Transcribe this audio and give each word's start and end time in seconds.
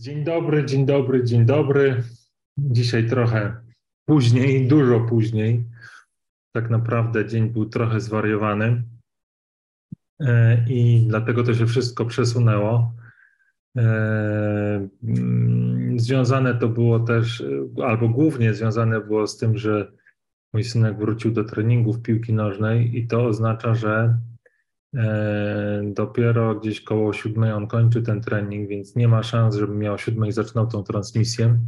Dzień 0.00 0.24
dobry, 0.24 0.64
dzień 0.64 0.86
dobry, 0.86 1.24
dzień 1.24 1.46
dobry. 1.46 2.02
Dzisiaj 2.58 3.08
trochę 3.08 3.56
później, 4.04 4.68
dużo 4.68 5.00
później. 5.00 5.64
Tak 6.52 6.70
naprawdę 6.70 7.26
dzień 7.26 7.50
był 7.50 7.66
trochę 7.66 8.00
zwariowany 8.00 8.82
e, 10.20 10.64
i 10.68 11.06
dlatego 11.08 11.42
to 11.42 11.54
się 11.54 11.66
wszystko 11.66 12.04
przesunęło. 12.04 12.94
E, 13.76 14.88
mm, 15.02 16.00
związane 16.00 16.54
to 16.54 16.68
było 16.68 17.00
też, 17.00 17.44
albo 17.84 18.08
głównie 18.08 18.54
związane 18.54 19.00
było 19.00 19.26
z 19.26 19.38
tym, 19.38 19.58
że 19.58 19.92
mój 20.52 20.64
synek 20.64 20.98
wrócił 20.98 21.30
do 21.30 21.44
treningów 21.44 22.02
piłki 22.02 22.32
nożnej 22.32 22.98
i 22.98 23.06
to 23.06 23.24
oznacza, 23.24 23.74
że 23.74 24.18
dopiero 25.82 26.54
gdzieś 26.54 26.80
koło 26.80 27.12
siódmej 27.12 27.52
on 27.52 27.66
kończy 27.66 28.02
ten 28.02 28.20
trening, 28.20 28.68
więc 28.68 28.96
nie 28.96 29.08
ma 29.08 29.22
szans, 29.22 29.56
żebym 29.56 29.78
miał 29.78 29.98
siódmej 29.98 30.32
zaczynał 30.32 30.66
tą 30.66 30.82
transmisję. 30.82 31.60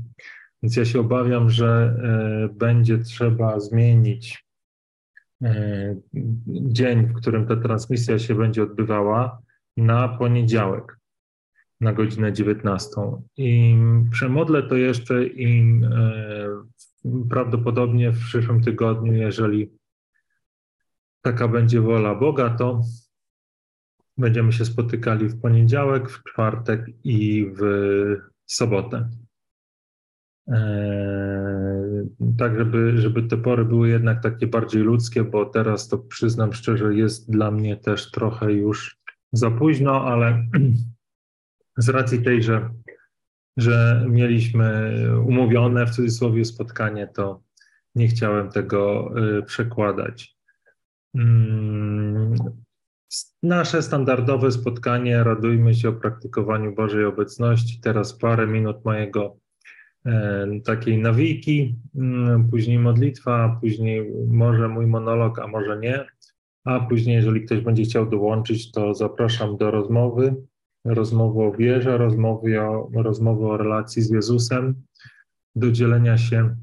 Więc 0.63 0.76
ja 0.76 0.85
się 0.85 1.00
obawiam, 1.00 1.50
że 1.50 1.96
e, 2.03 2.54
będzie 2.54 2.99
trzeba 2.99 3.61
zmienić 3.61 4.44
e, 5.43 5.96
dzień, 6.49 7.07
w 7.07 7.14
którym 7.14 7.46
ta 7.46 7.57
transmisja 7.57 8.18
się 8.18 8.35
będzie 8.35 8.63
odbywała, 8.63 9.43
na 9.77 10.08
poniedziałek 10.08 10.99
na 11.80 11.93
godzinę 11.93 12.32
19. 12.32 12.91
I 13.36 13.77
przemodlę 14.11 14.63
to 14.63 14.77
jeszcze 14.77 15.25
i 15.25 15.80
prawdopodobnie 17.30 18.13
w 18.13 18.18
przyszłym 18.18 18.63
tygodniu, 18.63 19.13
jeżeli 19.13 19.71
taka 21.22 21.49
będzie 21.49 21.80
wola 21.80 22.14
Boga, 22.14 22.50
to 22.50 22.80
Będziemy 24.18 24.52
się 24.52 24.64
spotykali 24.64 25.29
w 25.29 25.40
poniedziałek, 25.40 26.11
w 26.11 26.22
czwartek 26.25 26.86
i 27.04 27.46
w 27.57 27.62
sobotę. 28.46 29.08
Eee, 30.48 32.08
tak, 32.38 32.58
żeby, 32.58 32.98
żeby 32.98 33.22
te 33.22 33.36
pory 33.36 33.64
były 33.64 33.88
jednak 33.88 34.22
takie 34.22 34.46
bardziej 34.46 34.83
ludzkie, 34.83 35.24
bo 35.24 35.46
teraz 35.46 35.88
to 35.88 35.98
przyznam 35.98 36.52
szczerze, 36.52 36.94
jest 36.94 37.30
dla 37.30 37.50
mnie 37.50 37.77
też 37.77 38.10
trochę 38.10 38.52
już 38.52 38.98
za 39.33 39.50
późno, 39.50 40.05
ale 40.05 40.46
z 41.77 41.88
racji 41.88 42.22
tej, 42.22 42.42
że, 42.42 42.70
że 43.56 44.06
mieliśmy 44.08 44.94
umówione 45.27 45.86
w 45.86 45.90
cudzysłowie 45.90 46.44
spotkanie, 46.44 47.06
to 47.06 47.42
nie 47.94 48.08
chciałem 48.08 48.50
tego 48.50 49.12
y, 49.38 49.42
przekładać. 49.42 50.36
Nasze 53.42 53.82
standardowe 53.82 54.52
spotkanie, 54.52 55.24
radujmy 55.24 55.74
się 55.74 55.88
o 55.88 55.92
praktykowaniu 55.92 56.74
Bożej 56.74 57.05
obecności. 57.05 57.80
Teraz 57.80 58.18
parę 58.18 58.46
minut 58.46 58.84
mojego 58.84 59.36
e, 60.06 60.46
takiej 60.64 60.98
nawiki, 60.98 61.77
mm, 61.94 62.48
później 62.50 62.78
modlitwa, 62.78 63.58
później 63.60 64.12
może 64.27 64.68
mój 64.68 64.86
monolog, 64.86 65.38
a 65.38 65.46
może 65.46 65.78
nie. 65.78 66.06
A 66.64 66.80
później, 66.80 67.16
jeżeli 67.16 67.44
ktoś 67.44 67.60
będzie 67.60 67.83
chciał 67.83 68.10
dołączyć, 68.10 68.72
to 68.72 68.94
zapraszam 68.94 69.56
do 69.56 69.70
rozmowy, 69.70 70.34
rozmowy 70.84 71.42
o 71.42 71.52
wierze, 71.52 71.98
rozmowy 71.98 72.60
o, 72.60 72.90
rozmowy 72.94 73.46
o 73.46 73.56
relacji 73.56 74.02
z 74.02 74.10
Jezusem, 74.10 74.83
do 75.55 75.70
dzielenia 75.70 76.18
się 76.18 76.56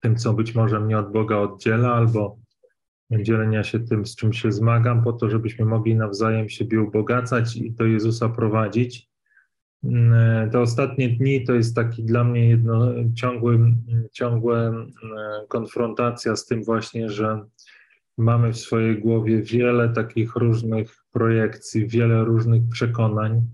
tym, 0.00 0.16
co 0.16 0.32
być 0.32 0.54
może 0.54 0.80
mnie 0.80 0.98
od 0.98 1.12
Boga 1.12 1.36
oddziela, 1.36 1.94
albo 1.94 2.41
dzielenia 3.20 3.64
się 3.64 3.80
tym, 3.80 4.06
z 4.06 4.16
czym 4.16 4.32
się 4.32 4.52
zmagam, 4.52 5.02
po 5.02 5.12
to, 5.12 5.30
żebyśmy 5.30 5.64
mogli 5.64 5.96
nawzajem 5.96 6.48
siebie 6.48 6.80
ubogacać 6.80 7.56
i 7.56 7.72
do 7.72 7.84
Jezusa 7.84 8.28
prowadzić. 8.28 9.08
Mm, 9.84 10.50
te 10.50 10.60
ostatnie 10.60 11.08
dni 11.08 11.44
to 11.44 11.54
jest 11.54 11.76
taki 11.76 12.04
dla 12.04 12.24
mnie 12.24 12.48
jedno, 12.48 12.94
ciągły, 13.14 13.58
ciągła 14.12 14.58
mm, 14.58 14.88
konfrontacja 15.48 16.36
z 16.36 16.46
tym 16.46 16.64
właśnie, 16.64 17.10
że 17.10 17.44
mamy 18.18 18.52
w 18.52 18.58
swojej 18.58 19.00
głowie 19.00 19.42
wiele 19.42 19.88
takich 19.88 20.36
różnych 20.36 21.04
projekcji, 21.12 21.88
wiele 21.88 22.24
różnych 22.24 22.68
przekonań, 22.68 23.46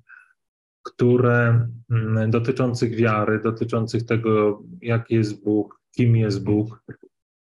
które 0.82 1.68
mm, 1.90 2.30
dotyczących 2.30 2.94
wiary, 2.94 3.40
dotyczących 3.44 4.04
tego, 4.04 4.62
jaki 4.82 5.14
jest 5.14 5.44
Bóg, 5.44 5.80
kim 5.96 6.16
jest 6.16 6.44
Bóg, 6.44 6.82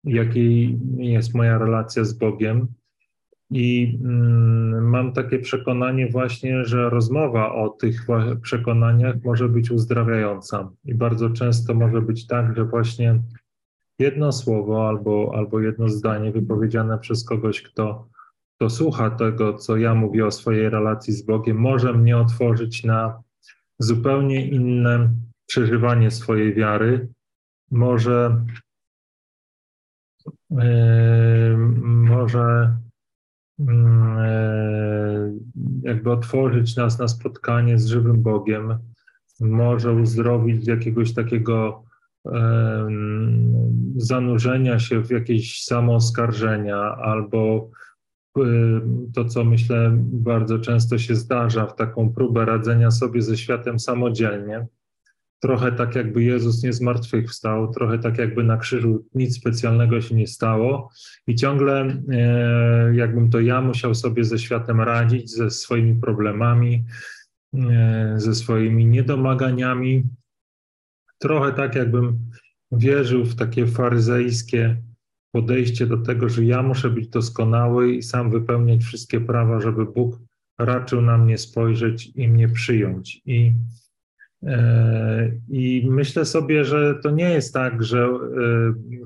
jakiej 0.04 0.78
jest 0.96 1.34
moja 1.34 1.58
relacja 1.58 2.04
z 2.04 2.12
Bogiem. 2.12 2.68
I 3.50 3.98
mm, 4.04 4.88
mam 4.88 5.12
takie 5.12 5.38
przekonanie 5.38 6.08
właśnie, 6.08 6.64
że 6.64 6.90
rozmowa 6.90 7.54
o 7.54 7.68
tych 7.68 8.06
przekonaniach 8.42 9.16
może 9.24 9.48
być 9.48 9.70
uzdrawiająca. 9.70 10.70
I 10.84 10.94
bardzo 10.94 11.30
często 11.30 11.74
może 11.74 12.02
być 12.02 12.26
tak, 12.26 12.56
że 12.56 12.64
właśnie 12.64 13.22
jedno 13.98 14.32
słowo 14.32 14.88
albo, 14.88 15.32
albo 15.34 15.60
jedno 15.60 15.88
zdanie 15.88 16.32
wypowiedziane 16.32 16.98
przez 16.98 17.24
kogoś, 17.24 17.62
kto, 17.62 18.08
kto 18.56 18.70
słucha 18.70 19.10
tego, 19.10 19.54
co 19.54 19.76
ja 19.76 19.94
mówię 19.94 20.26
o 20.26 20.30
swojej 20.30 20.70
relacji 20.70 21.12
z 21.12 21.22
Bogiem, 21.22 21.56
może 21.56 21.92
mnie 21.92 22.18
otworzyć 22.18 22.84
na 22.84 23.22
zupełnie 23.78 24.48
inne 24.48 25.10
przeżywanie 25.46 26.10
swojej 26.10 26.54
wiary, 26.54 27.08
może 27.70 28.44
może 31.80 32.76
mm, 33.58 34.18
e, 34.18 35.32
jakby 35.82 36.12
otworzyć 36.12 36.76
nas 36.76 36.98
na 36.98 37.08
spotkanie 37.08 37.78
z 37.78 37.86
żywym 37.86 38.22
Bogiem, 38.22 38.78
może 39.40 39.92
uzdrowić 39.92 40.66
jakiegoś 40.66 41.14
takiego 41.14 41.84
zanurzenia 43.96 44.78
się 44.78 45.04
w 45.04 45.10
jakieś 45.10 45.64
samooskarżenia 45.64 46.76
albo 46.96 47.70
to, 49.14 49.24
co 49.24 49.44
myślę 49.44 49.90
bardzo 50.02 50.58
często 50.58 50.98
się 50.98 51.14
zdarza, 51.14 51.66
w 51.66 51.76
taką 51.76 52.12
próbę 52.12 52.44
radzenia 52.44 52.90
sobie 52.90 53.22
ze 53.22 53.36
światem 53.36 53.78
samodzielnie 53.78 54.66
trochę 55.40 55.72
tak 55.72 55.94
jakby 55.94 56.22
Jezus 56.22 56.62
nie 56.62 56.72
zmartwychwstał, 56.72 57.72
trochę 57.72 57.98
tak 57.98 58.18
jakby 58.18 58.44
na 58.44 58.56
krzyżu 58.56 59.06
nic 59.14 59.36
specjalnego 59.36 60.00
się 60.00 60.14
nie 60.14 60.26
stało 60.26 60.90
i 61.26 61.34
ciągle 61.34 62.02
e, 62.12 62.94
jakbym 62.94 63.30
to 63.30 63.40
ja 63.40 63.60
musiał 63.60 63.94
sobie 63.94 64.24
ze 64.24 64.38
światem 64.38 64.80
radzić, 64.80 65.30
ze 65.30 65.50
swoimi 65.50 66.00
problemami, 66.00 66.84
e, 67.54 68.14
ze 68.16 68.34
swoimi 68.34 68.86
niedomaganiami. 68.86 70.04
Trochę 71.18 71.52
tak 71.52 71.74
jakbym 71.74 72.30
wierzył 72.72 73.24
w 73.24 73.36
takie 73.36 73.66
faryzejskie 73.66 74.82
podejście 75.32 75.86
do 75.86 75.96
tego, 75.96 76.28
że 76.28 76.44
ja 76.44 76.62
muszę 76.62 76.90
być 76.90 77.08
doskonały 77.08 77.92
i 77.92 78.02
sam 78.02 78.30
wypełniać 78.30 78.82
wszystkie 78.82 79.20
prawa, 79.20 79.60
żeby 79.60 79.86
Bóg 79.86 80.18
raczył 80.58 81.02
na 81.02 81.18
mnie 81.18 81.38
spojrzeć 81.38 82.10
i 82.14 82.28
mnie 82.28 82.48
przyjąć. 82.48 83.22
I 83.26 83.52
I 85.48 85.86
myślę 85.90 86.24
sobie, 86.24 86.64
że 86.64 86.94
to 87.02 87.10
nie 87.10 87.30
jest 87.30 87.54
tak, 87.54 87.82
że 87.82 88.04
e, 88.04 88.10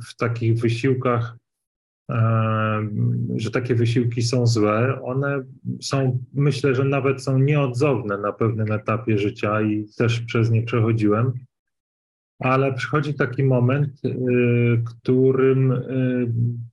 w 0.09 0.17
takich 0.17 0.59
wysiłkach, 0.59 1.37
e, 2.11 2.89
że 3.37 3.51
takie 3.51 3.75
wysiłki 3.75 4.23
są 4.23 4.47
złe. 4.47 5.03
One 5.03 5.45
są, 5.83 6.25
myślę, 6.35 6.75
że 6.75 6.85
nawet 6.85 7.23
są 7.23 7.39
nieodzowne 7.39 8.19
na 8.19 8.33
pewnym 8.33 8.73
etapie 8.73 9.19
życia 9.19 9.63
i 9.63 9.87
też 9.99 10.21
przez 10.21 10.51
nie 10.51 10.63
przechodziłem. 10.63 11.33
Ale 12.39 12.73
przychodzi 12.73 13.15
taki 13.15 13.45
moment, 13.45 14.01
którym 14.87 15.83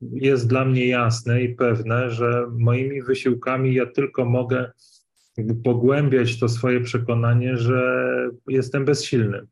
jest 0.01 0.47
dla 0.47 0.65
mnie 0.65 0.87
jasne 0.87 1.43
i 1.43 1.55
pewne, 1.55 2.09
że 2.09 2.47
moimi 2.57 3.01
wysiłkami 3.01 3.73
ja 3.73 3.85
tylko 3.85 4.25
mogę 4.25 4.71
pogłębiać 5.63 6.39
to 6.39 6.49
swoje 6.49 6.81
przekonanie, 6.81 7.57
że 7.57 8.09
jestem 8.47 8.85
bezsilny, 8.85 9.47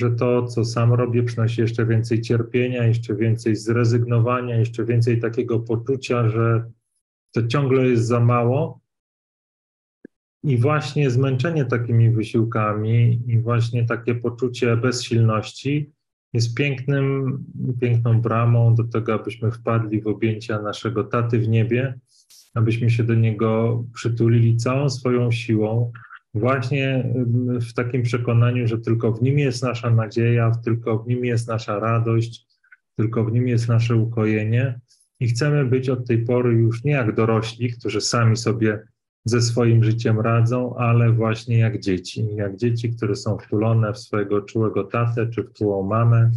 że 0.00 0.10
to, 0.10 0.46
co 0.46 0.64
sam 0.64 0.92
robię, 0.92 1.22
przynosi 1.22 1.60
jeszcze 1.60 1.86
więcej 1.86 2.20
cierpienia, 2.20 2.86
jeszcze 2.86 3.14
więcej 3.14 3.56
zrezygnowania, 3.56 4.56
jeszcze 4.56 4.84
więcej 4.84 5.20
takiego 5.20 5.60
poczucia, 5.60 6.28
że 6.28 6.70
to 7.32 7.46
ciągle 7.46 7.86
jest 7.86 8.06
za 8.06 8.20
mało. 8.20 8.80
I 10.42 10.58
właśnie 10.58 11.10
zmęczenie 11.10 11.64
takimi 11.64 12.10
wysiłkami 12.10 13.22
i 13.26 13.38
właśnie 13.38 13.86
takie 13.86 14.14
poczucie 14.14 14.76
bezsilności 14.76 15.92
jest 16.32 16.54
pięknym, 16.54 17.38
piękną 17.80 18.20
bramą 18.20 18.74
do 18.74 18.84
tego, 18.84 19.14
abyśmy 19.14 19.50
wpadli 19.50 20.00
w 20.00 20.06
objęcia 20.06 20.62
naszego 20.62 21.04
taty 21.04 21.38
w 21.38 21.48
niebie 21.48 21.98
abyśmy 22.54 22.90
się 22.90 23.04
do 23.04 23.14
Niego 23.14 23.84
przytulili 23.94 24.56
całą 24.56 24.90
swoją 24.90 25.30
siłą, 25.30 25.92
właśnie 26.34 27.14
w 27.70 27.72
takim 27.72 28.02
przekonaniu, 28.02 28.66
że 28.66 28.78
tylko 28.78 29.12
w 29.12 29.22
Nim 29.22 29.38
jest 29.38 29.62
nasza 29.62 29.90
nadzieja, 29.90 30.52
tylko 30.64 30.98
w 30.98 31.08
Nim 31.08 31.24
jest 31.24 31.48
nasza 31.48 31.78
radość, 31.78 32.46
tylko 32.96 33.24
w 33.24 33.32
Nim 33.32 33.48
jest 33.48 33.68
nasze 33.68 33.96
ukojenie. 33.96 34.80
I 35.20 35.28
chcemy 35.28 35.64
być 35.64 35.88
od 35.88 36.06
tej 36.06 36.24
pory 36.24 36.52
już 36.52 36.84
nie 36.84 36.92
jak 36.92 37.14
dorośli, 37.14 37.72
którzy 37.72 38.00
sami 38.00 38.36
sobie 38.36 38.82
ze 39.24 39.42
swoim 39.42 39.84
życiem 39.84 40.20
radzą, 40.20 40.76
ale 40.76 41.12
właśnie 41.12 41.58
jak 41.58 41.80
dzieci. 41.80 42.28
Jak 42.34 42.56
dzieci, 42.56 42.90
które 42.90 43.16
są 43.16 43.38
wtulone 43.38 43.92
w 43.92 43.98
swojego 43.98 44.40
czułego 44.42 44.84
tatę 44.84 45.26
czy 45.26 45.42
w 45.42 45.52
czułą 45.52 45.82
mamę, 45.82 46.30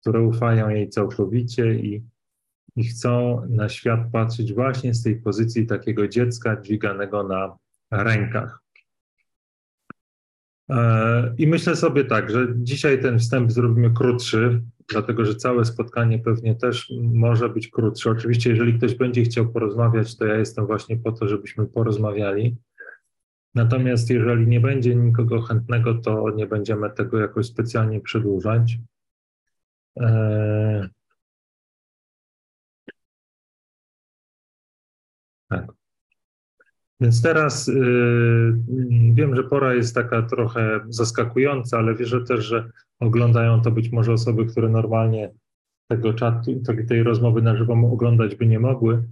które 0.00 0.22
ufają 0.22 0.68
jej 0.68 0.88
całkowicie 0.88 1.74
i, 1.74 2.02
i 2.76 2.84
chcą 2.84 3.42
na 3.48 3.68
świat 3.68 4.00
patrzeć 4.12 4.54
właśnie 4.54 4.94
z 4.94 5.02
tej 5.02 5.16
pozycji 5.20 5.66
takiego 5.66 6.08
dziecka 6.08 6.60
dźwiganego 6.60 7.22
na 7.22 7.56
rękach. 7.90 8.60
E, 10.70 11.34
I 11.38 11.46
myślę 11.46 11.76
sobie 11.76 12.04
tak, 12.04 12.30
że 12.30 12.46
dzisiaj 12.56 13.02
ten 13.02 13.18
wstęp 13.18 13.52
zrobimy 13.52 13.90
krótszy, 13.90 14.62
dlatego 14.88 15.24
że 15.24 15.34
całe 15.34 15.64
spotkanie 15.64 16.18
pewnie 16.18 16.54
też 16.54 16.92
może 17.02 17.48
być 17.48 17.68
krótsze. 17.68 18.10
Oczywiście, 18.10 18.50
jeżeli 18.50 18.78
ktoś 18.78 18.94
będzie 18.94 19.22
chciał 19.22 19.48
porozmawiać, 19.48 20.16
to 20.16 20.26
ja 20.26 20.34
jestem 20.34 20.66
właśnie 20.66 20.96
po 20.96 21.12
to, 21.12 21.28
żebyśmy 21.28 21.66
porozmawiali. 21.66 22.56
Natomiast 23.54 24.10
jeżeli 24.10 24.46
nie 24.46 24.60
będzie 24.60 24.94
nikogo 24.94 25.42
chętnego, 25.42 25.94
to 25.94 26.30
nie 26.30 26.46
będziemy 26.46 26.90
tego 26.90 27.20
jakoś 27.20 27.46
specjalnie 27.46 28.00
przedłużać. 28.00 28.78
Tak. 35.48 35.66
Więc 37.00 37.22
teraz 37.22 37.66
yy, 37.66 38.56
wiem, 39.14 39.36
że 39.36 39.44
pora 39.44 39.74
jest 39.74 39.94
taka 39.94 40.22
trochę 40.22 40.80
zaskakująca, 40.88 41.78
ale 41.78 41.94
wierzę 41.94 42.24
też, 42.24 42.44
że 42.44 42.70
oglądają 43.00 43.60
to 43.60 43.70
być 43.70 43.92
może 43.92 44.12
osoby, 44.12 44.46
które 44.46 44.68
normalnie 44.68 45.30
tego 45.90 46.14
czatu, 46.14 46.62
tej 46.88 47.02
rozmowy 47.02 47.42
na 47.42 47.56
żywo 47.56 47.72
oglądać 47.92 48.34
by 48.34 48.46
nie 48.46 48.58
mogły. 48.58 49.02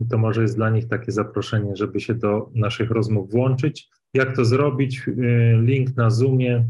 I 0.00 0.06
to 0.06 0.18
może 0.18 0.42
jest 0.42 0.56
dla 0.56 0.70
nich 0.70 0.88
takie 0.88 1.12
zaproszenie, 1.12 1.76
żeby 1.76 2.00
się 2.00 2.14
do 2.14 2.50
naszych 2.54 2.90
rozmów 2.90 3.30
włączyć. 3.30 3.88
Jak 4.14 4.36
to 4.36 4.44
zrobić? 4.44 5.06
Yy, 5.06 5.62
link 5.62 5.96
na 5.96 6.10
Zoomie. 6.10 6.68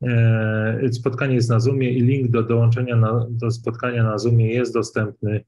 Yy, 0.00 0.92
spotkanie 0.92 1.34
jest 1.34 1.50
na 1.50 1.60
Zoomie 1.60 1.90
i 1.90 2.02
link 2.02 2.30
do 2.30 2.42
dołączenia 2.42 2.96
na, 2.96 3.26
do 3.30 3.50
spotkania 3.50 4.02
na 4.02 4.18
Zoomie 4.18 4.54
jest 4.54 4.74
dostępny 4.74 5.44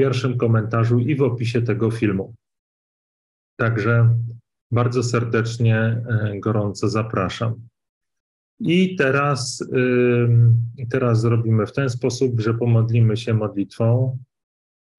pierwszym 0.00 0.38
komentarzu 0.38 0.98
i 0.98 1.16
w 1.16 1.22
opisie 1.22 1.62
tego 1.62 1.90
filmu. 1.90 2.34
Także 3.56 4.16
bardzo 4.70 5.02
serdecznie, 5.02 5.76
e, 5.76 6.40
gorąco 6.40 6.88
zapraszam. 6.88 7.54
I 8.60 8.96
teraz, 8.96 9.70
teraz 10.90 11.20
zrobimy 11.20 11.66
w 11.66 11.72
ten 11.72 11.90
sposób, 11.90 12.40
że 12.40 12.54
pomodlimy 12.54 13.16
się 13.16 13.34
modlitwą. 13.34 14.18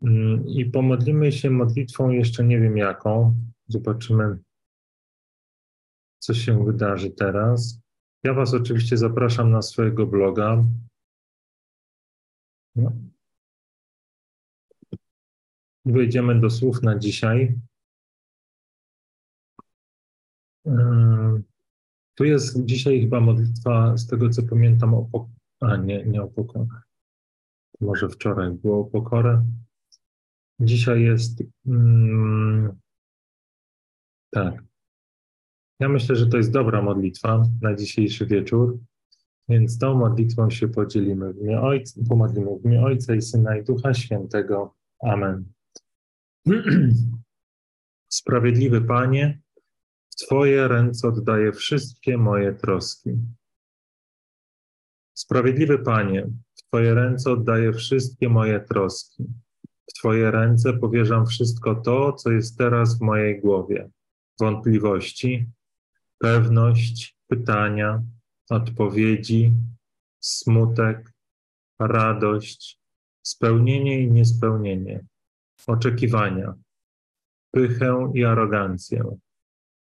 Mm, 0.01 0.47
I 0.47 0.65
pomodlimy 0.65 1.31
się 1.31 1.49
modlitwą 1.49 2.09
jeszcze 2.09 2.43
nie 2.43 2.59
wiem 2.59 2.77
jaką. 2.77 3.35
Zobaczymy, 3.67 4.37
co 6.19 6.33
się 6.33 6.65
wydarzy 6.65 7.11
teraz. 7.11 7.79
Ja 8.23 8.33
Was 8.33 8.53
oczywiście 8.53 8.97
zapraszam 8.97 9.51
na 9.51 9.61
swojego 9.61 10.05
bloga. 10.07 10.63
No. 12.75 13.10
Wejdziemy 15.85 16.39
do 16.39 16.49
słów 16.49 16.83
na 16.83 16.99
dzisiaj. 16.99 17.59
Tu 22.15 22.23
jest 22.25 22.65
dzisiaj 22.65 23.01
chyba 23.01 23.19
modlitwa, 23.19 23.97
z 23.97 24.07
tego 24.07 24.29
co 24.29 24.43
pamiętam, 24.43 24.93
o 24.93 25.03
pokorę. 25.03 25.31
A 25.59 25.75
nie, 25.75 26.05
nie 26.05 26.21
o 26.21 26.27
pokorę. 26.27 26.65
Może 27.81 28.09
wczoraj 28.09 28.51
było 28.51 28.79
o 28.79 28.85
pokorę. 28.85 29.45
Dzisiaj 30.59 31.01
jest. 31.01 31.43
Mm, 31.65 32.79
tak. 34.31 34.63
Ja 35.79 35.89
myślę, 35.89 36.15
że 36.15 36.27
to 36.27 36.37
jest 36.37 36.51
dobra 36.51 36.81
modlitwa 36.81 37.43
na 37.61 37.75
dzisiejszy 37.75 38.25
wieczór, 38.25 38.79
więc 39.49 39.77
tą 39.77 39.95
modlitwą 39.95 40.49
się 40.49 40.67
podzielimy. 40.67 41.33
W 41.33 41.37
imię 41.37 41.61
Ojca, 41.61 42.01
pomodlimy 42.09 42.59
w 42.59 42.65
imię 42.65 42.81
Ojca 42.81 43.15
i 43.15 43.21
Syna 43.21 43.57
i 43.57 43.63
Ducha 43.63 43.93
Świętego. 43.93 44.75
Amen. 45.03 45.45
Sprawiedliwy 48.09 48.81
Panie, 48.81 49.41
w 50.09 50.15
Twoje 50.15 50.67
ręce 50.67 51.07
oddaję 51.07 51.51
wszystkie 51.51 52.17
moje 52.17 52.53
troski. 52.53 53.09
Sprawiedliwy 55.13 55.79
Panie, 55.79 56.27
w 56.55 56.63
Twoje 56.67 56.93
ręce 56.93 57.31
oddaję 57.31 57.73
wszystkie 57.73 58.29
moje 58.29 58.59
troski. 58.59 59.25
W 59.89 59.93
Twoje 59.93 60.31
ręce 60.31 60.73
powierzam 60.73 61.25
wszystko 61.25 61.75
to, 61.75 62.13
co 62.13 62.31
jest 62.31 62.57
teraz 62.57 62.97
w 62.97 63.01
mojej 63.01 63.41
głowie. 63.41 63.89
Wątpliwości, 64.39 65.49
pewność, 66.17 67.17
pytania, 67.27 68.03
odpowiedzi, 68.49 69.53
smutek, 70.19 71.13
radość, 71.79 72.79
spełnienie 73.21 74.01
i 74.01 74.11
niespełnienie, 74.11 75.05
oczekiwania, 75.69 76.53
pychę 77.51 78.11
i 78.15 78.25
arogancję, 78.25 79.17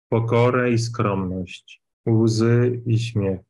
pokorę 0.08 0.72
i 0.72 0.78
skromność, 0.78 1.82
łzy 2.08 2.82
i 2.86 2.98
śmiech, 2.98 3.40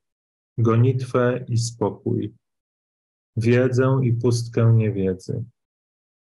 gonitwę 0.59 1.45
i 1.49 1.59
spokój, 1.59 2.35
wiedzę 3.37 4.01
i 4.03 4.13
pustkę 4.13 4.73
niewiedzy. 4.73 5.45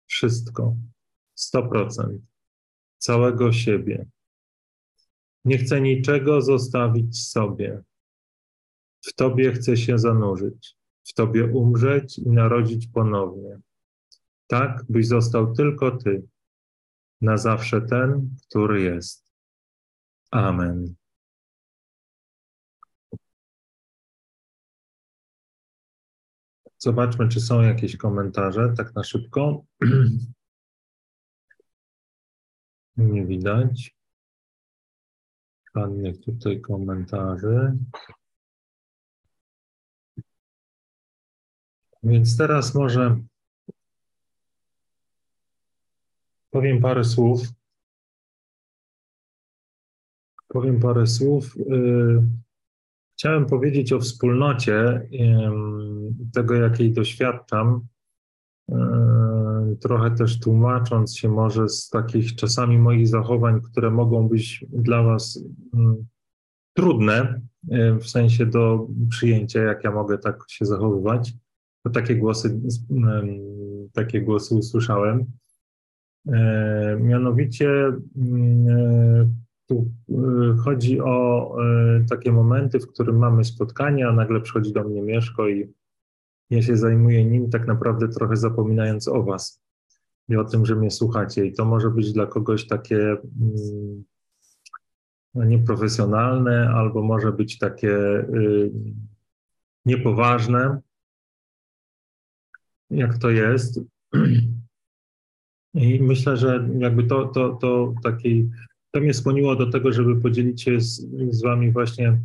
Wszystko, 0.07 0.77
sto 1.35 1.69
procent, 1.69 2.23
całego 2.99 3.53
siebie. 3.53 4.07
Nie 5.45 5.59
chcę 5.59 5.81
niczego 5.81 6.43
zostawić 6.43 7.29
sobie. 7.29 7.83
W 9.03 9.13
Tobie 9.13 9.53
chcę 9.53 9.77
się 9.77 9.99
zanurzyć, 9.99 10.77
w 11.05 11.13
Tobie 11.15 11.47
umrzeć 11.47 12.19
i 12.19 12.29
narodzić 12.29 12.87
ponownie. 12.87 13.61
Tak, 14.51 14.85
byś 14.89 15.07
został 15.07 15.55
tylko 15.55 15.97
Ty, 15.97 16.23
na 17.21 17.37
zawsze 17.37 17.83
ten, 17.83 18.37
który 18.49 18.83
jest. 18.83 19.33
Amen. 20.31 20.95
Zobaczmy, 26.79 27.29
czy 27.29 27.41
są 27.41 27.61
jakieś 27.61 27.97
komentarze, 27.97 28.75
tak 28.77 28.95
na 28.95 29.05
szybko. 29.05 29.65
Nie 32.97 33.27
widać 33.27 33.97
żadnych 35.77 36.21
tutaj 36.21 36.61
komentarzy. 36.61 37.79
Więc 42.03 42.37
teraz 42.37 42.75
może 42.75 43.30
powiem 46.51 46.81
parę 46.81 47.05
słów 47.05 47.41
powiem 50.53 50.81
parę 50.81 51.07
słów. 51.07 51.57
Y, 51.57 52.23
chciałem 53.13 53.47
powiedzieć 53.47 53.93
o 53.93 54.01
wspólnocie, 54.01 55.09
tego 56.35 56.55
jakiej 56.55 56.93
doświadczam, 56.93 57.87
y, 58.71 58.75
trochę 59.81 60.11
też 60.11 60.41
tłumacząc 60.41 61.17
się 61.17 61.29
może 61.29 61.69
z 61.69 61.89
takich 61.89 62.35
czasami 62.35 62.79
moich 62.79 63.09
zachowań, 63.09 63.61
które 63.61 63.91
mogą 63.91 64.29
być 64.29 64.65
dla 64.69 65.03
Was 65.03 65.45
mm, 65.75 66.07
trudne, 66.77 67.41
y, 67.73 67.95
w 67.95 68.09
sensie 68.09 68.47
do 68.47 68.87
przyjęcia, 69.11 69.63
jak 69.63 69.85
ja 69.85 69.91
mogę 69.91 70.19
tak 70.19 70.45
się 70.49 70.65
zachowywać. 70.65 71.33
To 71.85 71.91
takie 71.91 72.17
głosy, 72.17 72.61
takie 73.93 74.21
głosy 74.21 74.55
usłyszałem. 74.55 75.27
Mianowicie 77.01 77.93
mm, 78.17 79.35
tu 79.67 79.91
y, 80.09 80.57
chodzi 80.65 81.01
o 81.01 81.57
takie 82.09 82.33
momenty, 82.33 82.81
w 82.81 82.87
którym 82.87 83.19
mamy 83.19 83.45
spotkanie, 83.45 84.09
a 84.09 84.13
nagle 84.13 84.41
przychodzi 84.41 84.73
do 84.73 84.85
mnie 84.85 85.03
Mieszko 85.03 85.49
i 85.49 85.73
ja 86.51 86.63
się 86.63 86.77
zajmuję 86.77 87.25
nim 87.25 87.51
tak 87.51 87.67
naprawdę 87.67 88.09
trochę 88.09 88.37
zapominając 88.37 89.09
o 89.09 89.23
was 89.23 89.63
i 90.29 90.37
o 90.37 90.45
tym, 90.45 90.67
że 90.67 90.77
mnie 90.77 90.91
słuchacie. 90.91 91.47
I 91.47 91.53
to 91.53 91.65
może 91.65 91.91
być 91.91 92.13
dla 92.13 92.27
kogoś 92.27 92.67
takie 92.67 92.97
mm, 92.97 94.05
no, 95.35 95.45
nieprofesjonalne, 95.45 96.71
albo 96.71 97.03
może 97.03 97.33
być 97.33 97.59
takie 97.59 97.91
y, 97.91 98.71
niepoważne, 99.85 100.81
jak 102.91 103.19
to 103.19 103.31
jest. 103.31 103.81
I 105.75 106.01
myślę, 106.03 106.37
że 106.37 106.69
jakby 106.79 107.05
to, 107.05 107.27
to, 107.27 107.59
to 107.61 107.95
takiej 108.03 108.51
to 108.91 109.01
mnie 109.01 109.15
skłoniło 109.15 109.57
do 109.57 109.71
tego, 109.71 109.93
żeby 109.93 110.21
podzielić 110.21 110.63
się 110.63 110.81
z, 110.81 111.07
z 111.31 111.43
Wami 111.43 111.73
właśnie 111.73 112.21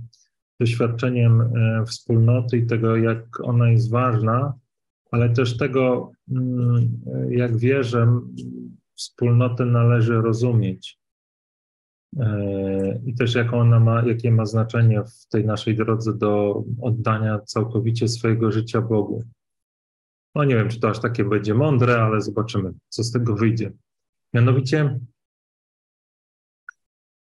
doświadczeniem 0.60 1.42
e, 1.42 1.86
wspólnoty 1.86 2.58
i 2.58 2.66
tego, 2.66 2.96
jak 2.96 3.40
ona 3.44 3.70
jest 3.70 3.92
ważna, 3.92 4.54
ale 5.12 5.30
też 5.30 5.58
tego, 5.58 6.12
mm, 6.32 7.02
jak 7.30 7.58
wierzę, 7.58 8.22
wspólnotę 8.96 9.66
należy 9.66 10.22
rozumieć. 10.22 11.00
i 13.06 13.16
też 13.16 13.36
jaką 13.36 13.60
ona 13.60 13.80
ma, 13.80 14.04
jakie 14.06 14.32
ma 14.32 14.46
znaczenie 14.46 15.04
w 15.04 15.28
tej 15.28 15.46
naszej 15.46 15.76
drodze 15.76 16.18
do 16.18 16.64
oddania 16.82 17.40
całkowicie 17.40 18.08
swojego 18.08 18.52
życia 18.52 18.82
Bogu. 18.82 19.24
No 20.36 20.44
nie 20.44 20.56
wiem, 20.56 20.70
czy 20.70 20.80
to 20.80 20.90
aż 20.90 21.00
takie 21.00 21.24
będzie 21.24 21.54
mądre, 21.54 22.02
ale 22.02 22.22
zobaczymy, 22.22 22.74
co 22.90 23.04
z 23.04 23.12
tego 23.12 23.36
wyjdzie. 23.36 23.72
Mianowicie 24.34 25.00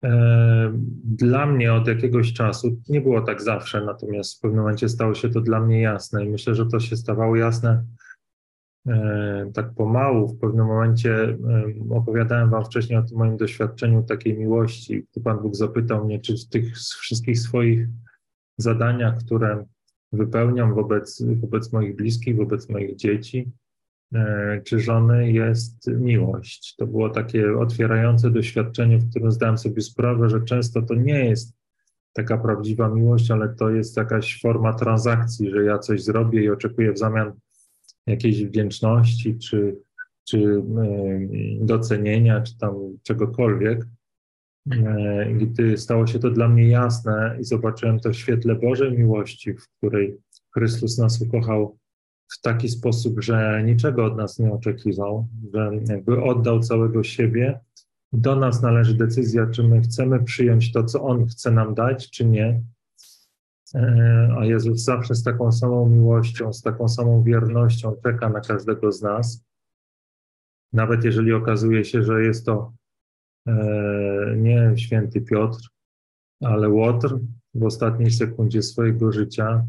e, 0.04 0.72
dla 1.04 1.46
mnie 1.46 1.74
od 1.74 1.86
jakiegoś 1.86 2.32
czasu, 2.32 2.82
nie 2.88 3.00
było 3.00 3.20
tak 3.20 3.42
zawsze, 3.42 3.84
natomiast 3.84 4.38
w 4.38 4.40
pewnym 4.40 4.60
momencie 4.60 4.88
stało 4.88 5.14
się 5.14 5.28
to 5.28 5.40
dla 5.40 5.60
mnie 5.60 5.80
jasne 5.80 6.24
i 6.24 6.30
myślę, 6.30 6.54
że 6.54 6.66
to 6.66 6.80
się 6.80 6.96
stawało 6.96 7.36
jasne 7.36 7.84
e, 8.88 9.50
tak 9.54 9.74
pomału. 9.74 10.28
W 10.28 10.40
pewnym 10.40 10.66
momencie 10.66 11.24
e, 11.24 11.36
opowiadałem 11.90 12.50
Wam 12.50 12.64
wcześniej 12.64 12.98
o 12.98 13.02
tym 13.02 13.18
moim 13.18 13.36
doświadczeniu 13.36 14.02
takiej 14.02 14.38
miłości, 14.38 15.06
gdy 15.12 15.20
Pan 15.20 15.38
Bóg 15.42 15.56
zapytał 15.56 16.04
mnie, 16.04 16.20
czy 16.20 16.34
w 16.36 16.48
tych 16.48 16.76
wszystkich 16.76 17.38
swoich 17.38 17.88
zadaniach, 18.58 19.18
które 19.18 19.64
wypełniam 20.12 20.74
wobec, 20.74 21.22
wobec 21.22 21.72
moich 21.72 21.96
bliskich, 21.96 22.36
wobec 22.36 22.68
moich 22.68 22.96
dzieci 22.96 23.50
e, 24.14 24.60
czy 24.64 24.80
żony 24.80 25.32
jest 25.32 25.86
miłość. 25.86 26.76
To 26.76 26.86
było 26.86 27.10
takie 27.10 27.58
otwierające 27.58 28.30
doświadczenie, 28.30 28.98
w 28.98 29.10
którym 29.10 29.32
zdałem 29.32 29.58
sobie 29.58 29.82
sprawę, 29.82 30.28
że 30.28 30.40
często 30.40 30.82
to 30.82 30.94
nie 30.94 31.24
jest 31.24 31.60
taka 32.12 32.38
prawdziwa 32.38 32.88
miłość, 32.88 33.30
ale 33.30 33.48
to 33.48 33.70
jest 33.70 33.96
jakaś 33.96 34.40
forma 34.40 34.72
transakcji, 34.72 35.50
że 35.50 35.64
ja 35.64 35.78
coś 35.78 36.04
zrobię 36.04 36.42
i 36.42 36.50
oczekuję 36.50 36.92
w 36.92 36.98
zamian 36.98 37.32
jakiejś 38.06 38.44
wdzięczności 38.44 39.38
czy, 39.38 39.76
czy 40.24 40.62
e, 40.78 41.20
docenienia, 41.60 42.40
czy 42.40 42.58
tam 42.58 42.74
czegokolwiek. 43.02 43.86
E, 44.70 45.32
gdy 45.34 45.78
stało 45.78 46.06
się 46.06 46.18
to 46.18 46.30
dla 46.30 46.48
mnie 46.48 46.68
jasne 46.68 47.36
i 47.40 47.44
zobaczyłem 47.44 48.00
to 48.00 48.10
w 48.10 48.16
świetle 48.16 48.54
Bożej 48.54 48.98
miłości, 48.98 49.54
w 49.54 49.68
której 49.68 50.16
Chrystus 50.54 50.98
nas 50.98 51.22
ukochał 51.22 51.78
w 52.32 52.40
taki 52.40 52.68
sposób, 52.68 53.20
że 53.22 53.62
niczego 53.64 54.04
od 54.04 54.16
nas 54.16 54.38
nie 54.38 54.52
oczekiwał, 54.52 55.28
że 55.54 55.70
jakby 55.88 56.22
oddał 56.22 56.60
całego 56.60 57.02
siebie. 57.02 57.60
Do 58.12 58.36
nas 58.36 58.62
należy 58.62 58.94
decyzja, 58.94 59.46
czy 59.46 59.62
my 59.62 59.80
chcemy 59.80 60.24
przyjąć 60.24 60.72
to, 60.72 60.84
co 60.84 61.02
On 61.02 61.26
chce 61.26 61.50
nam 61.50 61.74
dać, 61.74 62.10
czy 62.10 62.24
nie. 62.24 62.62
E, 63.74 64.36
a 64.38 64.44
Jezus 64.44 64.84
zawsze 64.84 65.14
z 65.14 65.22
taką 65.22 65.52
samą 65.52 65.88
miłością, 65.88 66.52
z 66.52 66.62
taką 66.62 66.88
samą 66.88 67.22
wiernością 67.22 67.96
czeka 68.02 68.28
na 68.28 68.40
każdego 68.40 68.92
z 68.92 69.02
nas. 69.02 69.44
Nawet 70.72 71.04
jeżeli 71.04 71.32
okazuje 71.32 71.84
się, 71.84 72.02
że 72.02 72.22
jest 72.22 72.46
to 72.46 72.72
nie 74.36 74.72
święty 74.76 75.20
Piotr, 75.20 75.60
ale 76.40 76.68
Łotr 76.68 77.18
w 77.54 77.64
ostatniej 77.64 78.10
sekundzie 78.10 78.62
swojego 78.62 79.12
życia, 79.12 79.66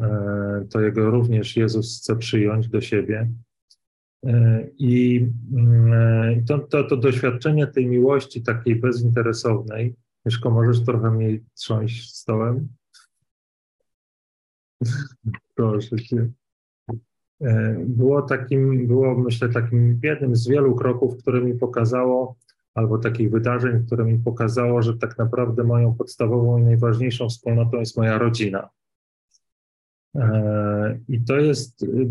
e, 0.00 0.66
to 0.70 0.80
jego 0.80 1.10
również 1.10 1.56
Jezus 1.56 2.00
chce 2.00 2.16
przyjąć 2.16 2.68
do 2.68 2.80
siebie. 2.80 3.30
E, 4.26 4.66
I 4.78 5.26
mm, 5.56 6.44
to, 6.44 6.58
to, 6.58 6.84
to 6.84 6.96
doświadczenie 6.96 7.66
tej 7.66 7.86
miłości 7.86 8.42
takiej 8.42 8.76
bezinteresownej, 8.76 9.94
Mieszko, 10.26 10.50
możesz 10.50 10.84
trochę 10.84 11.10
mniej 11.10 11.44
trząść 11.54 12.16
stołem? 12.16 12.68
Proszę 15.54 15.96
cię. 15.96 16.30
Było 17.78 18.22
takim, 18.22 18.86
było 18.86 19.18
myślę 19.18 19.48
takim 19.48 20.00
jednym 20.02 20.36
z 20.36 20.48
wielu 20.48 20.74
kroków, 20.74 21.16
które 21.18 21.40
mi 21.40 21.54
pokazało, 21.54 22.36
albo 22.74 22.98
takich 22.98 23.30
wydarzeń, 23.30 23.86
które 23.86 24.04
mi 24.04 24.18
pokazało, 24.18 24.82
że 24.82 24.98
tak 24.98 25.18
naprawdę 25.18 25.64
moją 25.64 25.94
podstawową 25.94 26.58
i 26.58 26.62
najważniejszą 26.62 27.28
wspólnotą 27.28 27.78
jest 27.78 27.96
moja 27.96 28.18
rodzina. 28.18 28.68
E, 30.16 30.98
I 31.08 31.20
to 31.24 31.36
jest 31.36 31.82
y, 31.82 32.06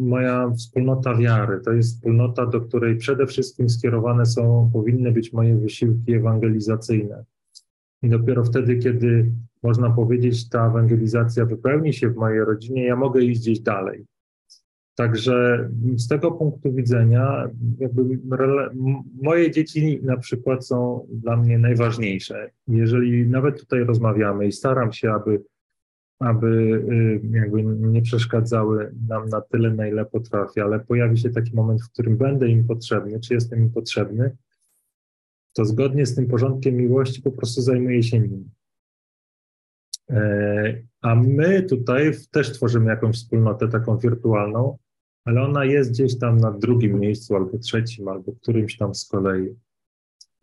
moja 0.00 0.50
wspólnota 0.50 1.14
wiary, 1.14 1.60
to 1.60 1.72
jest 1.72 1.94
wspólnota, 1.94 2.46
do 2.46 2.60
której 2.60 2.96
przede 2.96 3.26
wszystkim 3.26 3.68
skierowane 3.68 4.26
są, 4.26 4.70
powinny 4.72 5.12
być 5.12 5.32
moje 5.32 5.56
wysiłki 5.56 6.14
ewangelizacyjne. 6.14 7.24
I 8.02 8.08
dopiero 8.08 8.44
wtedy, 8.44 8.76
kiedy 8.76 9.30
można 9.62 9.90
powiedzieć, 9.90 10.48
ta 10.48 10.66
ewangelizacja 10.66 11.46
wypełni 11.46 11.92
się 11.92 12.10
w 12.10 12.16
mojej 12.16 12.44
rodzinie, 12.44 12.84
ja 12.84 12.96
mogę 12.96 13.22
iść 13.22 13.40
gdzieś 13.40 13.60
dalej. 13.60 14.06
Także 14.94 15.68
z 15.96 16.08
tego 16.08 16.32
punktu 16.32 16.72
widzenia, 16.72 17.50
jakby 17.78 18.18
moje 19.22 19.50
dzieci 19.50 20.00
na 20.02 20.16
przykład 20.16 20.66
są 20.66 21.06
dla 21.12 21.36
mnie 21.36 21.58
najważniejsze. 21.58 22.50
Jeżeli 22.68 23.28
nawet 23.28 23.60
tutaj 23.60 23.84
rozmawiamy 23.84 24.46
i 24.46 24.52
staram 24.52 24.92
się, 24.92 25.12
aby, 25.12 25.42
aby 26.18 26.46
y, 26.46 27.38
jakby 27.38 27.64
nie 27.64 28.02
przeszkadzały 28.02 28.94
nam 29.08 29.28
na 29.28 29.40
tyle, 29.40 29.70
na 29.70 29.86
ile 29.88 30.04
potrafię, 30.04 30.64
ale 30.64 30.80
pojawi 30.80 31.18
się 31.18 31.30
taki 31.30 31.54
moment, 31.56 31.82
w 31.82 31.92
którym 31.92 32.16
będę 32.16 32.48
im 32.48 32.66
potrzebny, 32.66 33.20
czy 33.20 33.34
jestem 33.34 33.58
im 33.58 33.70
potrzebny, 33.70 34.36
to 35.52 35.64
zgodnie 35.64 36.06
z 36.06 36.14
tym 36.14 36.26
porządkiem 36.26 36.74
miłości 36.74 37.22
po 37.22 37.32
prostu 37.32 37.60
zajmuję 37.60 38.02
się 38.02 38.20
nim. 38.20 38.50
E, 40.10 40.82
a 41.02 41.14
my 41.14 41.62
tutaj 41.62 42.12
też 42.30 42.52
tworzymy 42.52 42.90
jakąś 42.90 43.16
wspólnotę 43.16 43.68
taką 43.68 43.98
wirtualną, 43.98 44.78
ale 45.24 45.42
ona 45.42 45.64
jest 45.64 45.90
gdzieś 45.90 46.18
tam 46.18 46.36
na 46.36 46.50
drugim 46.50 47.00
miejscu, 47.00 47.36
albo 47.36 47.58
trzecim, 47.58 48.08
albo 48.08 48.32
którymś 48.32 48.76
tam 48.76 48.94
z 48.94 49.08
kolei. 49.08 49.54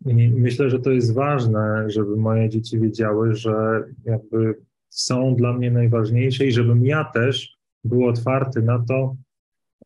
I 0.06 0.14
myślę, 0.28 0.70
że 0.70 0.78
to 0.78 0.90
jest 0.90 1.14
ważne, 1.14 1.90
żeby 1.90 2.16
moje 2.16 2.48
dzieci 2.48 2.80
wiedziały, 2.80 3.34
że 3.34 3.84
jakby 4.04 4.54
są 4.88 5.34
dla 5.34 5.52
mnie 5.52 5.70
najważniejsze 5.70 6.46
i 6.46 6.52
żebym 6.52 6.86
ja 6.86 7.04
też 7.04 7.58
był 7.84 8.06
otwarty 8.06 8.62
na 8.62 8.78
to, 8.78 9.16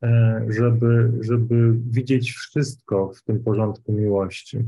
e, 0.02 0.46
żeby, 0.48 1.12
żeby 1.20 1.74
widzieć 1.90 2.32
wszystko 2.32 3.12
w 3.14 3.22
tym 3.22 3.40
porządku 3.40 3.92
miłości. 3.92 4.58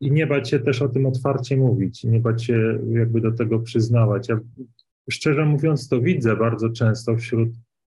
I 0.00 0.10
nie 0.10 0.26
bać 0.26 0.50
się 0.50 0.58
też 0.58 0.82
o 0.82 0.88
tym 0.88 1.06
otwarcie 1.06 1.56
mówić, 1.56 2.04
nie 2.04 2.20
bać 2.20 2.44
się 2.44 2.78
jakby 2.90 3.20
do 3.20 3.32
tego 3.32 3.58
przyznawać. 3.58 4.28
Ja 4.28 4.40
szczerze 5.10 5.44
mówiąc, 5.44 5.88
to 5.88 6.00
widzę 6.00 6.36
bardzo 6.36 6.70
często 6.70 7.16
wśród 7.16 7.48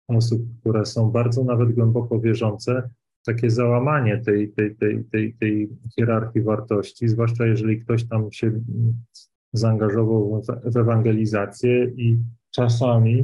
osób, 0.07 0.41
które 0.59 0.85
są 0.85 1.11
bardzo 1.11 1.43
nawet 1.43 1.71
głęboko 1.71 2.19
wierzące, 2.19 2.89
takie 3.25 3.49
załamanie 3.49 4.17
tej, 4.17 4.51
tej, 4.51 4.75
tej, 4.75 5.03
tej, 5.03 5.33
tej 5.33 5.69
hierarchii 5.95 6.41
wartości, 6.41 7.07
zwłaszcza 7.07 7.45
jeżeli 7.45 7.81
ktoś 7.81 8.07
tam 8.07 8.31
się 8.31 8.51
zaangażował 9.53 10.41
w 10.65 10.77
ewangelizację 10.77 11.85
i 11.85 12.17
czasami 12.51 13.23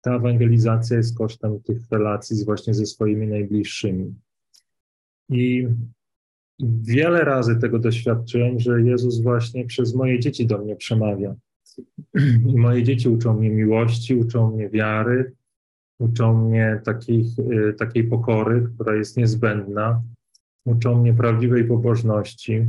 ta 0.00 0.16
ewangelizacja 0.16 0.96
jest 0.96 1.18
kosztem 1.18 1.60
tych 1.62 1.90
relacji 1.90 2.44
właśnie 2.44 2.74
ze 2.74 2.86
swoimi 2.86 3.26
najbliższymi. 3.26 4.14
I 5.28 5.68
wiele 6.82 7.24
razy 7.24 7.56
tego 7.56 7.78
doświadczyłem, 7.78 8.60
że 8.60 8.82
Jezus 8.82 9.20
właśnie 9.20 9.66
przez 9.66 9.94
moje 9.94 10.20
dzieci 10.20 10.46
do 10.46 10.58
mnie 10.58 10.76
przemawia. 10.76 11.34
I 12.46 12.56
moje 12.56 12.82
dzieci 12.82 13.08
uczą 13.08 13.34
mnie 13.34 13.50
miłości, 13.50 14.14
uczą 14.14 14.50
mnie 14.50 14.68
wiary, 14.68 15.32
uczą 16.02 16.48
mnie 16.48 16.80
takich, 16.84 17.38
y, 17.38 17.74
takiej 17.78 18.04
pokory, 18.04 18.68
która 18.74 18.96
jest 18.96 19.16
niezbędna, 19.16 20.02
uczą 20.64 21.00
mnie 21.00 21.14
prawdziwej 21.14 21.64
pobożności. 21.64 22.66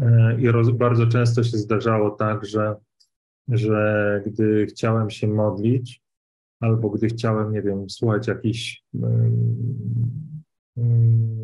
Y, 0.00 0.04
I 0.38 0.48
roz, 0.48 0.70
bardzo 0.70 1.06
często 1.06 1.44
się 1.44 1.56
zdarzało 1.58 2.10
tak, 2.10 2.46
że, 2.46 2.76
że 3.48 4.22
gdy 4.26 4.66
chciałem 4.66 5.10
się 5.10 5.28
modlić, 5.28 6.02
albo 6.60 6.90
gdy 6.90 7.06
chciałem, 7.06 7.52
nie 7.52 7.62
wiem, 7.62 7.90
słuchać 7.90 8.28
jakichś, 8.28 8.82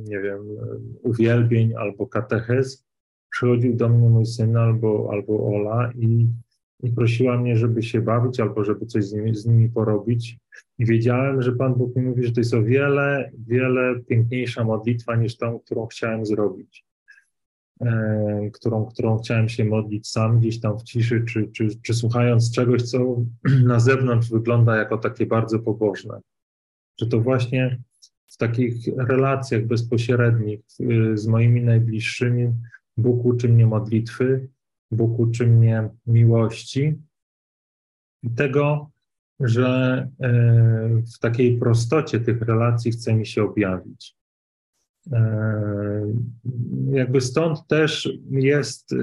nie 0.05 0.21
wiem, 0.21 0.41
uwielbień 1.03 1.75
albo 1.75 2.07
katechez, 2.07 2.85
przychodził 3.31 3.77
do 3.77 3.89
mnie 3.89 4.09
mój 4.09 4.27
syn 4.27 4.57
albo, 4.57 5.09
albo 5.13 5.57
Ola 5.57 5.93
i 5.93 6.29
i 6.83 6.93
prosiła 6.93 7.39
mnie, 7.39 7.57
żeby 7.57 7.83
się 7.83 8.01
bawić 8.01 8.41
albo 8.41 8.65
żeby 8.65 8.87
coś 8.87 9.05
z 9.05 9.13
nimi, 9.13 9.35
z 9.35 9.47
nimi 9.47 9.69
porobić. 9.69 10.39
I 10.79 10.87
wiedziałem, 10.87 11.43
że 11.43 11.53
Pan 11.53 11.75
Bóg 11.75 11.97
mi 11.97 12.03
mówi, 12.03 12.27
że 12.27 12.33
to 12.33 12.41
jest 12.41 12.55
o 12.55 12.63
wiele, 12.63 13.31
wiele 13.47 14.01
piękniejsza 14.01 14.65
modlitwa 14.65 15.17
niż 15.17 15.37
tą, 15.37 15.59
którą 15.59 15.87
chciałem 15.87 16.27
zrobić. 16.27 16.85
E, 17.81 18.51
którą, 18.53 18.87
którą 18.87 19.19
chciałem 19.19 19.49
się 19.49 19.65
modlić 19.65 20.09
sam 20.09 20.41
gdzieś 20.41 20.61
tam 20.61 20.79
w 20.79 20.83
ciszy, 20.83 21.25
czy, 21.29 21.49
czy, 21.53 21.69
czy 21.83 21.95
słuchając 21.95 22.53
czegoś, 22.53 22.83
co 22.83 23.17
na 23.67 23.81
zewnątrz 23.81 24.31
wygląda 24.31 24.77
jako 24.77 24.99
takie 24.99 25.27
bardzo 25.27 25.59
pobożne. 25.59 26.21
Że 27.01 27.07
to 27.07 27.21
właśnie 27.21 27.79
w 28.27 28.37
takich 28.37 28.75
relacjach 28.97 29.67
bezpośrednich 29.67 30.61
y, 30.81 31.19
z 31.19 31.27
moimi 31.27 31.63
najbliższymi 31.63 32.53
Bóg 32.97 33.25
uczy 33.25 33.49
mnie 33.49 33.67
modlitwy, 33.67 34.49
Bóg 34.97 35.19
uczy 35.19 35.47
mnie 35.47 35.91
miłości 36.07 36.95
i 38.23 38.31
tego, 38.31 38.91
że 39.41 40.09
e, 40.21 40.33
w 41.15 41.19
takiej 41.19 41.59
prostocie 41.59 42.21
tych 42.21 42.43
relacji 42.43 42.93
chce 42.93 43.15
mi 43.15 43.27
się 43.27 43.43
objawić. 43.43 44.17
Jakby 46.91 47.21
stąd 47.21 47.67
też 47.67 48.09
jest, 48.31 48.95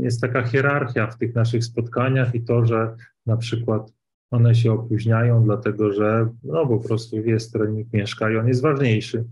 jest 0.00 0.20
taka 0.20 0.42
hierarchia 0.42 1.06
w 1.06 1.18
tych 1.18 1.34
naszych 1.34 1.64
spotkaniach 1.64 2.34
i 2.34 2.44
to, 2.44 2.66
że 2.66 2.96
na 3.26 3.36
przykład 3.36 3.92
one 4.30 4.54
się 4.54 4.72
opóźniają, 4.72 5.44
dlatego 5.44 5.92
że 5.92 6.28
no 6.44 6.66
po 6.66 6.78
prostu 6.78 7.16
jest 7.16 7.52
trening 7.52 7.92
mieszka 7.92 8.30
i 8.30 8.36
on 8.36 8.48
jest 8.48 8.62
ważniejszy 8.62 9.24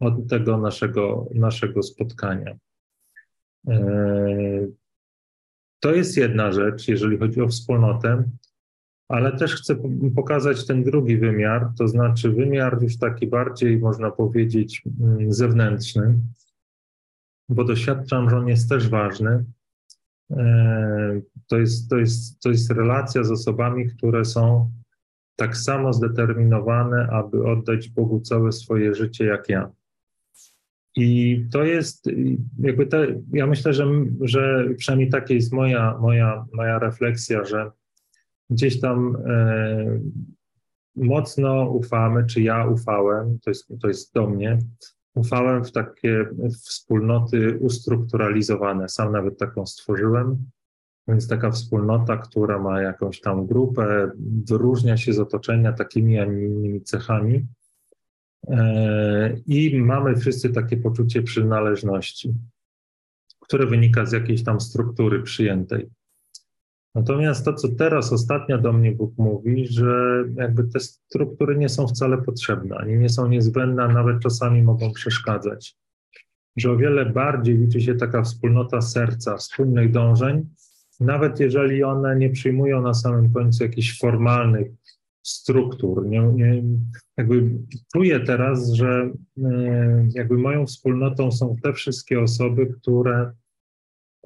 od 0.00 0.28
tego 0.28 0.58
naszego, 0.58 1.26
naszego 1.34 1.82
spotkania. 1.82 2.56
To 5.80 5.94
jest 5.94 6.16
jedna 6.16 6.52
rzecz, 6.52 6.88
jeżeli 6.88 7.18
chodzi 7.18 7.40
o 7.40 7.48
wspólnotę, 7.48 8.24
ale 9.08 9.36
też 9.36 9.54
chcę 9.54 9.76
pokazać 10.16 10.66
ten 10.66 10.84
drugi 10.84 11.16
wymiar, 11.16 11.70
to 11.78 11.88
znaczy 11.88 12.30
wymiar 12.30 12.82
już 12.82 12.98
taki 12.98 13.26
bardziej, 13.26 13.78
można 13.78 14.10
powiedzieć, 14.10 14.82
mm, 15.00 15.32
zewnętrzny, 15.32 16.18
bo 17.48 17.64
doświadczam, 17.64 18.30
że 18.30 18.36
on 18.36 18.48
jest 18.48 18.68
też 18.68 18.88
ważny. 18.88 19.44
E, 20.30 21.20
to 21.46 21.58
jest, 21.58 21.90
to 21.90 21.98
jest, 21.98 22.40
to 22.40 22.48
jest 22.48 22.70
relacja 22.70 23.24
z 23.24 23.30
osobami, 23.30 23.86
które 23.86 24.24
są 24.24 24.70
tak 25.36 25.56
samo 25.56 25.92
zdeterminowane, 25.92 27.08
aby 27.10 27.44
oddać 27.46 27.88
Bogu 27.88 28.20
całe 28.20 28.52
swoje 28.52 28.94
życie 28.94 29.24
jak 29.24 29.48
ja. 29.48 29.70
I 30.96 31.38
to 31.52 31.64
jest 31.64 32.06
jakby 32.58 32.86
te, 32.86 33.22
ja 33.32 33.46
myślę, 33.46 33.74
że, 33.74 33.86
że 34.20 34.68
przynajmniej 34.76 35.10
taka 35.10 35.34
jest 35.34 35.52
moja, 35.52 35.98
moja, 36.00 36.44
moja 36.52 36.78
refleksja, 36.78 37.44
że 37.44 37.70
gdzieś 38.50 38.80
tam 38.80 39.16
e, 39.26 40.00
mocno 40.96 41.70
ufamy, 41.70 42.26
czy 42.26 42.42
ja 42.42 42.66
ufałem, 42.66 43.38
to 43.44 43.50
jest, 43.50 43.68
to 43.82 43.88
jest 43.88 44.14
do 44.14 44.26
mnie, 44.26 44.58
ufałem 45.14 45.64
w 45.64 45.72
takie 45.72 46.26
wspólnoty 46.52 47.58
ustrukturalizowane. 47.58 48.88
Sam 48.88 49.12
nawet 49.12 49.38
taką 49.38 49.66
stworzyłem. 49.66 50.50
Więc 51.08 51.28
taka 51.28 51.50
wspólnota, 51.50 52.16
która 52.16 52.58
ma 52.58 52.82
jakąś 52.82 53.20
tam 53.20 53.46
grupę, 53.46 54.10
wyróżnia 54.48 54.96
się 54.96 55.12
z 55.12 55.18
otoczenia 55.18 55.72
takimi, 55.72 56.18
a 56.18 56.24
nie 56.24 56.44
innymi 56.44 56.82
cechami. 56.82 57.46
E, 58.48 59.36
I 59.46 59.82
mamy 59.82 60.16
wszyscy 60.16 60.50
takie 60.50 60.76
poczucie 60.76 61.22
przynależności, 61.22 62.34
które 63.40 63.66
wynika 63.66 64.06
z 64.06 64.12
jakiejś 64.12 64.44
tam 64.44 64.60
struktury 64.60 65.22
przyjętej. 65.22 65.90
Natomiast 66.94 67.44
to, 67.44 67.54
co 67.54 67.68
teraz 67.68 68.12
ostatnio 68.12 68.58
do 68.58 68.72
mnie 68.72 68.92
Bóg 68.92 69.18
mówi, 69.18 69.66
że 69.66 70.24
jakby 70.34 70.64
te 70.64 70.80
struktury 70.80 71.56
nie 71.56 71.68
są 71.68 71.86
wcale 71.86 72.18
potrzebne, 72.18 72.76
ani 72.76 72.98
nie 72.98 73.08
są 73.08 73.28
niezbędne, 73.28 73.82
a 73.82 73.88
nawet 73.88 74.20
czasami 74.22 74.62
mogą 74.62 74.92
przeszkadzać. 74.92 75.76
Że 76.56 76.70
o 76.70 76.76
wiele 76.76 77.06
bardziej 77.06 77.58
liczy 77.58 77.80
się 77.80 77.94
taka 77.94 78.22
wspólnota 78.22 78.80
serca, 78.80 79.36
wspólnych 79.36 79.90
dążeń, 79.90 80.48
nawet 81.00 81.40
jeżeli 81.40 81.82
one 81.82 82.16
nie 82.16 82.30
przyjmują 82.30 82.82
na 82.82 82.94
samym 82.94 83.32
końcu 83.32 83.64
jakichś 83.64 83.98
formalnych 83.98 84.72
struktur. 85.22 86.06
Nie, 86.06 86.20
nie, 86.20 86.62
jakby 87.16 87.58
czuję 87.92 88.20
teraz, 88.20 88.72
że 88.72 89.10
e, 89.44 90.08
jakby 90.14 90.38
moją 90.38 90.66
wspólnotą 90.66 91.32
są 91.32 91.56
te 91.62 91.72
wszystkie 91.72 92.20
osoby, 92.20 92.66
które 92.66 93.32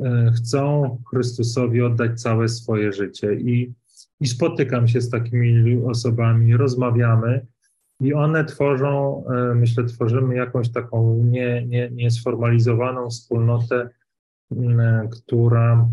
e, 0.01 0.33
chcą 0.37 0.97
Chrystusowi 1.11 1.83
oddać 1.83 2.21
całe 2.21 2.49
swoje 2.49 2.93
życie. 2.93 3.35
I, 3.35 3.75
i 4.21 4.27
spotykam 4.27 4.89
się 4.89 5.01
z 5.01 5.11
takimi 5.11 5.85
osobami, 5.85 6.57
rozmawiamy. 6.57 7.47
I 8.01 8.15
one 8.15 8.45
tworzą, 8.45 9.25
e, 9.27 9.55
myślę, 9.55 9.85
tworzymy 9.85 10.35
jakąś 10.35 10.73
taką 10.73 11.25
nie, 11.25 11.67
nie, 11.67 11.91
niesformalizowaną 11.91 13.11
wspólnotę, 13.11 13.91
która, 15.11 15.89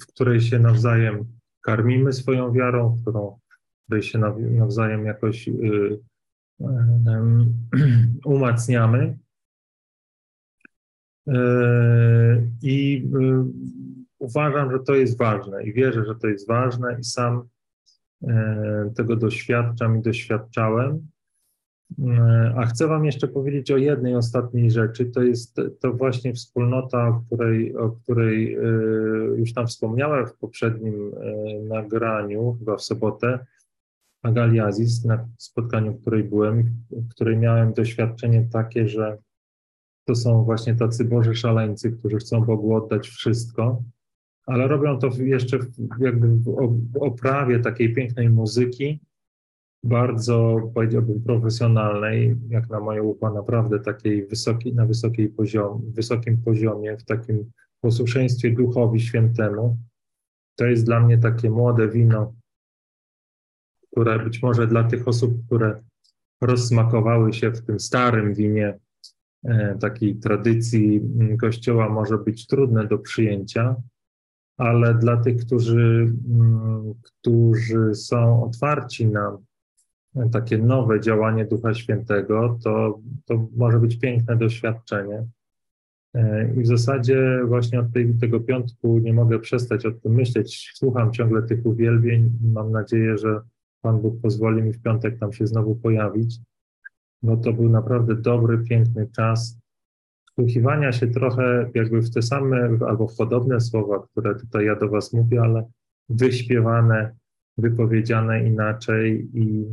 w 0.00 0.06
której 0.06 0.40
się 0.40 0.58
nawzajem 0.58 1.41
karmimy 1.62 2.12
swoją 2.12 2.52
wiarą, 2.52 2.98
którą, 3.02 3.38
której 3.84 4.02
się 4.02 4.18
nawzajem 4.38 5.06
jakoś 5.06 5.48
y, 5.48 5.52
y, 6.60 6.66
umacniamy. 8.24 9.18
Y, 11.28 11.32
I 12.62 13.08
uważam, 14.18 14.72
że 14.72 14.78
to 14.78 14.94
jest 14.94 15.18
ważne 15.18 15.64
i 15.64 15.72
wierzę, 15.72 16.04
że 16.04 16.14
to 16.14 16.26
jest 16.26 16.48
ważne 16.48 16.96
i 17.00 17.04
sam 17.04 17.48
tego 18.96 19.16
doświadczam 19.16 19.98
i 19.98 20.02
doświadczałem. 20.02 21.11
A 22.56 22.66
chcę 22.66 22.86
Wam 22.86 23.04
jeszcze 23.04 23.28
powiedzieć 23.28 23.70
o 23.70 23.76
jednej 23.76 24.16
ostatniej 24.16 24.70
rzeczy. 24.70 25.04
To 25.04 25.22
jest 25.22 25.56
to 25.80 25.92
właśnie 25.92 26.34
wspólnota, 26.34 27.08
o 27.08 27.22
której, 27.26 27.76
o 27.76 27.90
której 27.90 28.54
e, 28.54 28.60
już 29.36 29.52
tam 29.52 29.66
wspomniałem 29.66 30.26
w 30.26 30.34
poprzednim 30.34 30.94
e, 30.94 31.62
nagraniu, 31.68 32.56
chyba 32.58 32.76
w 32.76 32.82
sobotę, 32.82 33.46
Agali 34.22 34.60
Aziz, 34.60 35.04
na 35.04 35.28
spotkaniu, 35.38 35.92
w 35.92 36.00
której 36.00 36.24
byłem, 36.24 36.74
w 36.90 37.08
której 37.08 37.36
miałem 37.36 37.72
doświadczenie 37.72 38.48
takie, 38.52 38.88
że 38.88 39.18
to 40.04 40.14
są 40.14 40.44
właśnie 40.44 40.74
tacy 40.74 41.04
Boży 41.04 41.34
szaleńcy, 41.34 41.92
którzy 41.92 42.16
chcą 42.16 42.40
Bogu 42.40 42.74
oddać 42.74 43.08
wszystko, 43.08 43.82
ale 44.46 44.68
robią 44.68 44.98
to 44.98 45.10
jeszcze 45.18 45.58
jakby 46.00 46.28
w 46.28 46.96
oprawie 47.00 47.58
takiej 47.58 47.94
pięknej 47.94 48.30
muzyki, 48.30 49.00
bardzo, 49.84 50.60
powiedziałbym, 50.74 51.22
profesjonalnej, 51.22 52.36
jak 52.48 52.70
na 52.70 52.80
moje 52.80 53.02
ucho, 53.02 53.30
naprawdę 53.30 53.80
takiej 53.80 54.26
wysokiej, 54.26 54.74
na 54.74 54.86
wysokiej 54.86 55.28
poziom, 55.28 55.92
wysokim 55.94 56.42
poziomie, 56.42 56.96
w 56.96 57.04
takim 57.04 57.50
posłuszeństwie 57.80 58.50
Duchowi 58.50 59.00
Świętemu. 59.00 59.76
To 60.56 60.66
jest 60.66 60.84
dla 60.84 61.00
mnie 61.00 61.18
takie 61.18 61.50
młode 61.50 61.88
wino, 61.88 62.34
które 63.92 64.18
być 64.18 64.42
może 64.42 64.66
dla 64.66 64.84
tych 64.84 65.08
osób, 65.08 65.46
które 65.46 65.82
rozsmakowały 66.40 67.32
się 67.32 67.50
w 67.50 67.62
tym 67.62 67.80
starym 67.80 68.34
winie 68.34 68.78
e, 69.44 69.78
takiej 69.80 70.16
tradycji 70.16 71.00
Kościoła, 71.40 71.88
może 71.88 72.18
być 72.18 72.46
trudne 72.46 72.86
do 72.86 72.98
przyjęcia, 72.98 73.76
ale 74.56 74.94
dla 74.94 75.16
tych, 75.16 75.46
którzy, 75.46 76.12
mm, 76.28 76.94
którzy 77.02 77.94
są 77.94 78.44
otwarci 78.44 79.06
na 79.06 79.38
takie 80.32 80.58
nowe 80.58 81.00
działanie 81.00 81.44
Ducha 81.44 81.74
Świętego, 81.74 82.58
to, 82.64 83.00
to 83.24 83.48
może 83.56 83.78
być 83.78 83.98
piękne 83.98 84.36
doświadczenie. 84.36 85.26
E, 86.14 86.52
I 86.56 86.62
w 86.62 86.66
zasadzie 86.66 87.40
właśnie 87.46 87.80
od 87.80 87.92
tej, 87.92 88.14
tego 88.14 88.40
piątku 88.40 88.98
nie 88.98 89.12
mogę 89.12 89.38
przestać 89.38 89.86
o 89.86 89.92
tym 89.92 90.14
myśleć. 90.14 90.72
Słucham 90.74 91.12
ciągle 91.12 91.42
tych 91.42 91.66
uwielbień 91.66 92.38
i 92.44 92.48
mam 92.48 92.72
nadzieję, 92.72 93.18
że 93.18 93.40
Pan 93.82 94.00
Bóg 94.00 94.20
pozwoli 94.20 94.62
mi 94.62 94.72
w 94.72 94.82
piątek 94.82 95.18
tam 95.18 95.32
się 95.32 95.46
znowu 95.46 95.74
pojawić. 95.76 96.38
No 97.22 97.36
to 97.36 97.52
był 97.52 97.68
naprawdę 97.68 98.16
dobry, 98.16 98.58
piękny 98.58 99.08
czas 99.16 99.58
wsłuchiwania 100.32 100.92
się 100.92 101.06
trochę 101.06 101.70
jakby 101.74 102.00
w 102.02 102.14
te 102.14 102.22
same 102.22 102.78
albo 102.88 103.08
w 103.08 103.16
podobne 103.16 103.60
słowa, 103.60 104.06
które 104.10 104.34
tutaj 104.34 104.66
ja 104.66 104.76
do 104.76 104.88
Was 104.88 105.12
mówię, 105.12 105.42
ale 105.42 105.70
wyśpiewane, 106.08 107.14
wypowiedziane 107.58 108.44
inaczej 108.44 109.30
i 109.34 109.66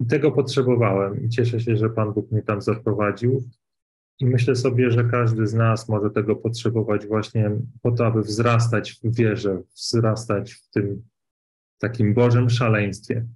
i 0.00 0.06
tego 0.06 0.32
potrzebowałem 0.32 1.24
i 1.24 1.28
cieszę 1.28 1.60
się, 1.60 1.76
że 1.76 1.90
Pan 1.90 2.12
Bóg 2.12 2.30
mnie 2.30 2.42
tam 2.42 2.62
zaprowadził. 2.62 3.44
I 4.18 4.26
myślę 4.26 4.56
sobie, 4.56 4.90
że 4.90 5.04
każdy 5.04 5.46
z 5.46 5.54
nas 5.54 5.88
może 5.88 6.10
tego 6.10 6.36
potrzebować 6.36 7.06
właśnie 7.06 7.50
po 7.82 7.92
to, 7.92 8.06
aby 8.06 8.22
wzrastać 8.22 8.92
w 8.92 9.16
wierze, 9.16 9.62
wzrastać 9.76 10.52
w 10.52 10.70
tym 10.70 11.02
takim 11.78 12.14
Bożym 12.14 12.50
szaleństwie. 12.50 13.26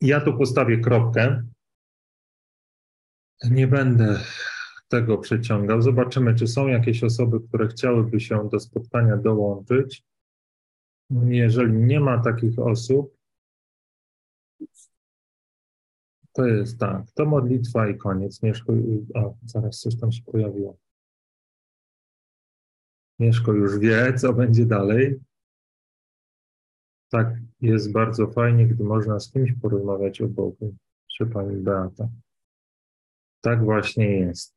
Ja 0.00 0.20
tu 0.20 0.38
postawię 0.38 0.78
kropkę. 0.78 1.42
Nie 3.50 3.68
będę 3.68 4.20
tego 4.88 5.18
przeciągał. 5.18 5.82
Zobaczymy, 5.82 6.34
czy 6.34 6.46
są 6.46 6.68
jakieś 6.68 7.04
osoby, 7.04 7.40
które 7.48 7.68
chciałyby 7.68 8.20
się 8.20 8.48
do 8.52 8.60
spotkania 8.60 9.16
dołączyć. 9.16 10.04
Jeżeli 11.10 11.72
nie 11.72 12.00
ma 12.00 12.18
takich 12.18 12.58
osób, 12.58 13.19
to 16.32 16.46
jest 16.46 16.78
tak, 16.78 17.10
to 17.14 17.26
modlitwa 17.26 17.88
i 17.88 17.96
koniec. 17.96 18.42
Mieszko, 18.42 18.72
o, 19.14 19.34
zaraz 19.44 19.80
coś 19.80 19.96
tam 19.96 20.12
się 20.12 20.22
pojawiło. 20.22 20.78
Mieszko 23.18 23.52
już 23.52 23.78
wie, 23.78 24.14
co 24.14 24.32
będzie 24.32 24.66
dalej. 24.66 25.20
Tak, 27.08 27.36
jest 27.60 27.92
bardzo 27.92 28.26
fajnie, 28.26 28.66
gdy 28.66 28.84
można 28.84 29.20
z 29.20 29.32
kimś 29.32 29.52
porozmawiać 29.52 30.20
o 30.20 30.28
Bogu, 30.28 30.74
czy 31.06 31.26
pani 31.26 31.56
Beata. 31.56 32.08
Tak 33.40 33.64
właśnie 33.64 34.18
jest. 34.18 34.54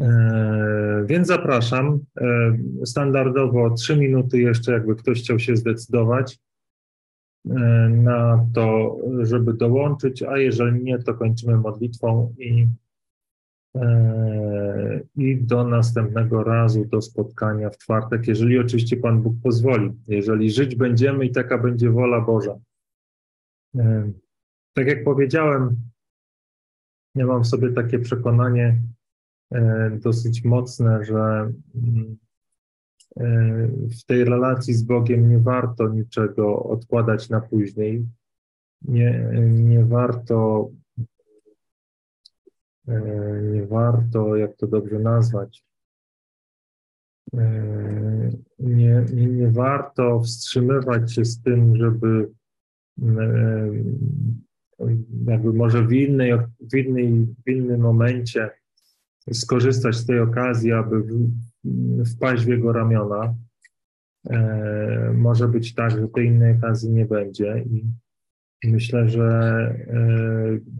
E, 0.00 1.04
więc 1.06 1.28
zapraszam. 1.28 2.00
E, 2.20 2.58
standardowo 2.84 3.70
trzy 3.70 3.96
minuty 3.96 4.38
jeszcze, 4.38 4.72
jakby 4.72 4.96
ktoś 4.96 5.22
chciał 5.22 5.38
się 5.38 5.56
zdecydować. 5.56 6.38
Na 7.90 8.46
to, 8.54 8.96
żeby 9.22 9.54
dołączyć, 9.54 10.22
a 10.22 10.38
jeżeli 10.38 10.82
nie, 10.82 10.98
to 10.98 11.14
kończymy 11.14 11.56
modlitwą 11.56 12.34
i, 12.38 12.66
i 15.16 15.36
do 15.36 15.64
następnego 15.64 16.44
razu, 16.44 16.84
do 16.84 17.02
spotkania 17.02 17.70
w 17.70 17.78
czwartek, 17.78 18.28
jeżeli 18.28 18.58
oczywiście 18.58 18.96
Pan 18.96 19.22
Bóg 19.22 19.34
pozwoli, 19.42 19.92
jeżeli 20.08 20.50
żyć 20.50 20.76
będziemy 20.76 21.26
i 21.26 21.32
taka 21.32 21.58
będzie 21.58 21.90
wola 21.90 22.20
Boża. 22.20 22.58
Tak 24.72 24.86
jak 24.86 25.04
powiedziałem, 25.04 25.76
ja 27.14 27.26
mam 27.26 27.44
w 27.44 27.46
sobie 27.46 27.72
takie 27.72 27.98
przekonanie 27.98 28.82
e, 29.54 29.90
dosyć 30.02 30.44
mocne, 30.44 31.04
że 31.04 31.52
mm, 31.74 32.16
e, 32.22 32.25
w 34.00 34.04
tej 34.06 34.24
relacji 34.24 34.74
z 34.74 34.82
Bogiem 34.82 35.30
nie 35.30 35.38
warto 35.38 35.88
niczego 35.88 36.62
odkładać 36.62 37.28
na 37.28 37.40
później. 37.40 38.06
Nie, 38.82 39.30
nie 39.50 39.84
warto, 39.84 40.70
e, 42.88 43.00
nie 43.52 43.66
warto, 43.66 44.36
jak 44.36 44.56
to 44.56 44.66
dobrze 44.66 44.98
nazwać, 44.98 45.66
nie, 48.58 49.04
nie, 49.12 49.26
nie 49.26 49.48
warto 49.48 50.20
wstrzymywać 50.20 51.14
się 51.14 51.24
z 51.24 51.42
tym, 51.42 51.76
żeby 51.76 52.30
jakby 55.26 55.52
może 55.52 55.82
w, 55.82 55.92
innej, 55.92 56.32
w, 56.60 56.76
innej, 56.76 57.26
w 57.46 57.50
innym 57.50 57.80
momencie 57.80 58.50
skorzystać 59.32 59.96
z 59.96 60.06
tej 60.06 60.20
okazji, 60.20 60.72
aby 60.72 61.02
wpaść 62.14 62.44
w 62.44 62.48
jego 62.48 62.72
ramiona. 62.72 63.34
E, 64.30 65.12
może 65.16 65.48
być 65.48 65.74
tak, 65.74 65.90
że 65.90 66.08
tej 66.08 66.26
innej 66.26 66.56
okazji 66.56 66.90
nie 66.90 67.04
będzie 67.04 67.64
i 67.66 67.84
myślę, 68.64 69.08
że 69.08 69.24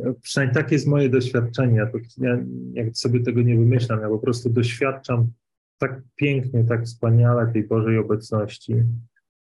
e, 0.05 0.15
przynajmniej 0.23 0.55
takie 0.55 0.75
jest 0.75 0.87
moje 0.87 1.09
doświadczenie. 1.09 1.87
Ja, 2.19 2.39
ja 2.73 2.85
sobie 2.93 3.21
tego 3.21 3.43
nie 3.43 3.57
wymyślam, 3.57 4.01
ja 4.01 4.09
po 4.09 4.19
prostu 4.19 4.51
doświadczam 4.51 5.31
tak 5.79 6.03
pięknie, 6.17 6.65
tak 6.65 6.85
wspaniale 6.85 7.53
tej 7.53 7.67
Bożej 7.67 7.99
obecności 7.99 8.75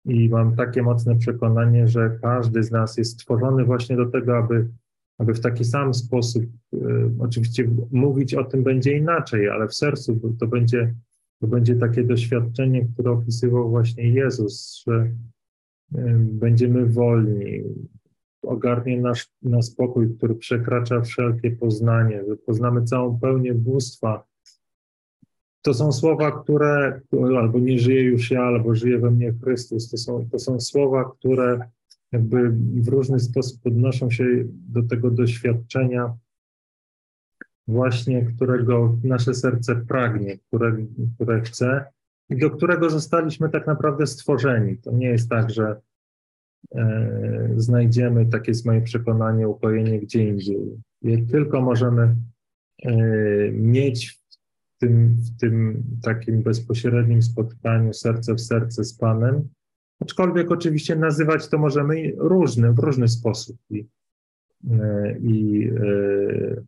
i 0.05 0.29
mam 0.29 0.55
takie 0.55 0.83
mocne 0.83 1.17
przekonanie, 1.17 1.87
że 1.87 2.19
każdy 2.21 2.63
z 2.63 2.71
nas 2.71 2.97
jest 2.97 3.13
stworzony 3.13 3.63
właśnie 3.63 3.95
do 3.95 4.05
tego, 4.05 4.37
aby, 4.37 4.67
aby 5.17 5.33
w 5.33 5.39
taki 5.39 5.65
sam 5.65 5.93
sposób, 5.93 6.43
y, 6.73 6.79
oczywiście 7.19 7.69
mówić 7.91 8.33
o 8.33 8.43
tym 8.43 8.63
będzie 8.63 8.97
inaczej, 8.97 9.49
ale 9.49 9.67
w 9.67 9.75
sercu 9.75 10.35
to 10.39 10.47
będzie, 10.47 10.95
to 11.39 11.47
będzie 11.47 11.75
takie 11.75 12.03
doświadczenie, 12.03 12.85
które 12.93 13.11
opisywał 13.11 13.69
właśnie 13.69 14.09
Jezus, 14.09 14.83
że 14.87 14.93
y, 15.95 16.17
będziemy 16.19 16.85
wolni, 16.85 17.63
ogarnie 18.41 19.01
nasz, 19.01 19.29
nas 19.41 19.65
spokój, 19.65 20.17
który 20.17 20.35
przekracza 20.35 21.01
wszelkie 21.01 21.51
poznanie, 21.51 22.23
że 22.29 22.35
poznamy 22.35 22.83
całą 22.83 23.19
pełnię 23.19 23.53
bóstwa, 23.53 24.27
to 25.67 25.73
są 25.73 25.91
słowa, 25.91 26.43
które 26.43 27.01
albo 27.37 27.59
nie 27.59 27.79
żyje 27.79 28.03
już 28.03 28.31
ja, 28.31 28.41
albo 28.41 28.75
żyje 28.75 28.99
we 28.99 29.11
mnie 29.11 29.33
Chrystus. 29.43 29.89
To 29.89 29.97
są, 29.97 30.29
to 30.31 30.39
są 30.39 30.59
słowa, 30.59 31.11
które 31.19 31.59
jakby 32.11 32.49
w 32.81 32.87
różny 32.87 33.19
sposób 33.19 33.59
odnoszą 33.65 34.11
się 34.11 34.25
do 34.47 34.83
tego 34.83 35.11
doświadczenia, 35.11 36.17
właśnie 37.67 38.25
którego 38.25 38.97
nasze 39.03 39.33
serce 39.33 39.75
pragnie, 39.75 40.37
które, 40.37 40.77
które 41.15 41.41
chce 41.41 41.85
i 42.29 42.37
do 42.37 42.49
którego 42.49 42.89
zostaliśmy 42.89 43.49
tak 43.49 43.67
naprawdę 43.67 44.07
stworzeni. 44.07 44.77
To 44.77 44.91
nie 44.91 45.07
jest 45.07 45.29
tak, 45.29 45.49
że 45.49 45.81
e, 46.75 47.49
znajdziemy, 47.57 48.25
takie 48.25 48.51
jest 48.51 48.65
moje 48.65 48.81
przekonanie, 48.81 49.47
ukojenie 49.47 49.99
gdzie 49.99 50.27
indziej. 50.27 50.57
tylko 51.31 51.61
możemy 51.61 52.15
e, 52.83 52.95
mieć 53.51 54.09
w 54.09 54.79
tym, 54.79 55.07
w 55.09 55.39
tym 55.39 55.83
takim 56.03 56.43
bezpośrednim 56.43 57.21
spotkaniu 57.21 57.93
serce 57.93 58.33
w 58.33 58.41
serce 58.41 58.83
z 58.83 58.93
Panem. 58.93 59.49
Aczkolwiek 59.99 60.51
oczywiście 60.51 60.95
nazywać 60.95 61.49
to 61.49 61.57
możemy 61.57 62.13
różny, 62.17 62.73
w 62.73 62.79
różny 62.79 63.07
sposób. 63.07 63.57
I, 63.69 63.87
e, 64.71 65.17
i, 65.19 65.69
e, 65.69 66.63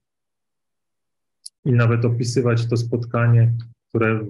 i 1.66 1.72
nawet 1.72 2.06
opisywać 2.06 2.68
to 2.68 2.78
spotkanie, 2.78 3.54
które 3.90 4.26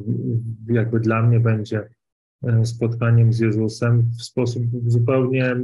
jakby 0.68 1.00
dla 1.00 1.24
mnie 1.24 1.40
będzie 1.40 1.90
e, 2.44 2.66
spotkaniem 2.66 3.34
z 3.34 3.40
Jezusem 3.40 4.10
w 4.20 4.24
sposób 4.24 4.64
zupełnie 4.88 5.56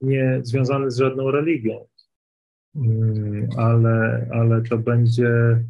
nie 0.00 0.40
związany 0.42 0.90
z 0.90 0.96
żadną 0.96 1.30
religią, 1.30 1.86
mm, 2.76 3.48
ale, 3.56 4.28
ale 4.32 4.62
to 4.62 4.78
będzie 4.78 5.64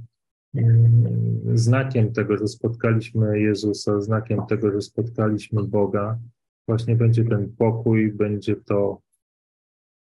Mm, 0.54 1.59
znakiem 1.59 2.12
tego, 2.12 2.37
że 2.37 2.48
spotkaliśmy 2.48 3.40
Jezusa, 3.40 4.00
znakiem 4.00 4.46
tego, 4.48 4.72
że 4.72 4.80
spotkaliśmy 4.80 5.62
Boga, 5.62 6.18
właśnie 6.68 6.96
będzie 6.96 7.24
ten 7.24 7.57
pokój, 7.57 8.12
będzie 8.12 8.57
to, 8.57 9.00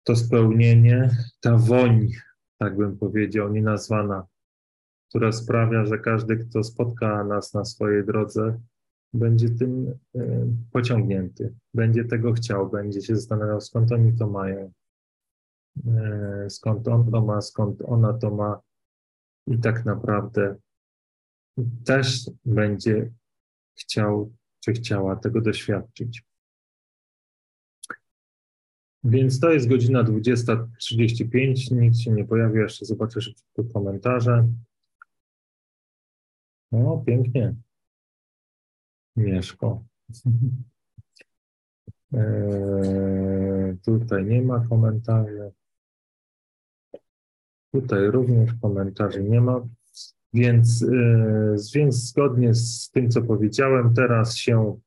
to 0.04 0.16
spełnienie, 0.16 1.10
ta 1.42 1.58
woń, 1.58 2.10
tak 2.58 2.78
bym 2.78 2.98
powiedział, 2.98 3.54
nienazwana, 3.54 4.28
która 5.10 5.32
sprawia, 5.32 5.86
że 5.86 6.00
każdy, 6.00 6.38
kto 6.38 6.64
spotka 6.64 7.24
nas 7.24 7.54
na 7.54 7.66
swojej 7.66 8.06
drodze, 8.06 8.60
będzie 9.14 9.50
tym 9.50 10.00
e, 10.16 10.20
pociągnięty, 10.72 11.54
będzie 11.74 12.06
tego 12.06 12.34
chciał, 12.34 12.70
będzie 12.70 13.02
się 13.02 13.16
zastanawiał, 13.16 13.62
skąd 13.62 13.92
oni 13.92 14.18
to 14.18 14.28
mają, 14.28 14.72
e, 15.88 16.50
skąd 16.50 16.88
on 16.88 17.12
to 17.12 17.22
ma, 17.22 17.42
skąd 17.42 17.82
ona 17.82 18.14
to 18.14 18.32
ma 18.32 18.62
i 19.48 19.58
tak 19.60 19.86
naprawdę 19.86 20.56
też 21.86 22.30
będzie 22.46 23.12
chciał 23.80 24.34
czy 24.60 24.74
chciała 24.74 25.16
tego 25.16 25.42
doświadczyć. 25.42 26.24
Więc 29.04 29.40
to 29.40 29.52
jest 29.52 29.68
godzina 29.68 30.04
20.35. 30.04 31.72
Nikt 31.72 31.98
się 31.98 32.12
nie 32.12 32.26
pojawił. 32.26 32.62
Jeszcze 32.62 32.86
zobaczę 32.86 33.22
szybko 33.22 33.64
komentarze. 33.74 34.48
No, 36.72 37.04
pięknie. 37.06 37.56
Mieszko. 39.16 39.84
Eee, 42.14 43.78
tutaj 43.86 44.26
nie 44.26 44.42
ma 44.42 44.68
komentarzy. 44.68 45.52
Tutaj 47.72 48.12
również 48.12 48.54
komentarzy 48.62 49.24
nie 49.24 49.42
ma, 49.42 49.68
więc, 50.34 50.82
yy, 50.82 51.56
więc 51.76 51.96
zgodnie 51.96 52.54
z 52.54 52.90
tym, 52.90 53.10
co 53.10 53.22
powiedziałem, 53.22 53.94
teraz 53.94 54.36
się 54.36 54.80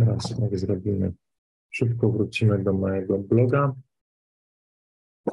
Teraz 0.00 0.38
jak 0.38 0.58
zrobimy, 0.58 1.12
szybko 1.70 2.10
wrócimy 2.10 2.64
do 2.64 2.72
mojego 2.72 3.18
bloga 3.18 3.74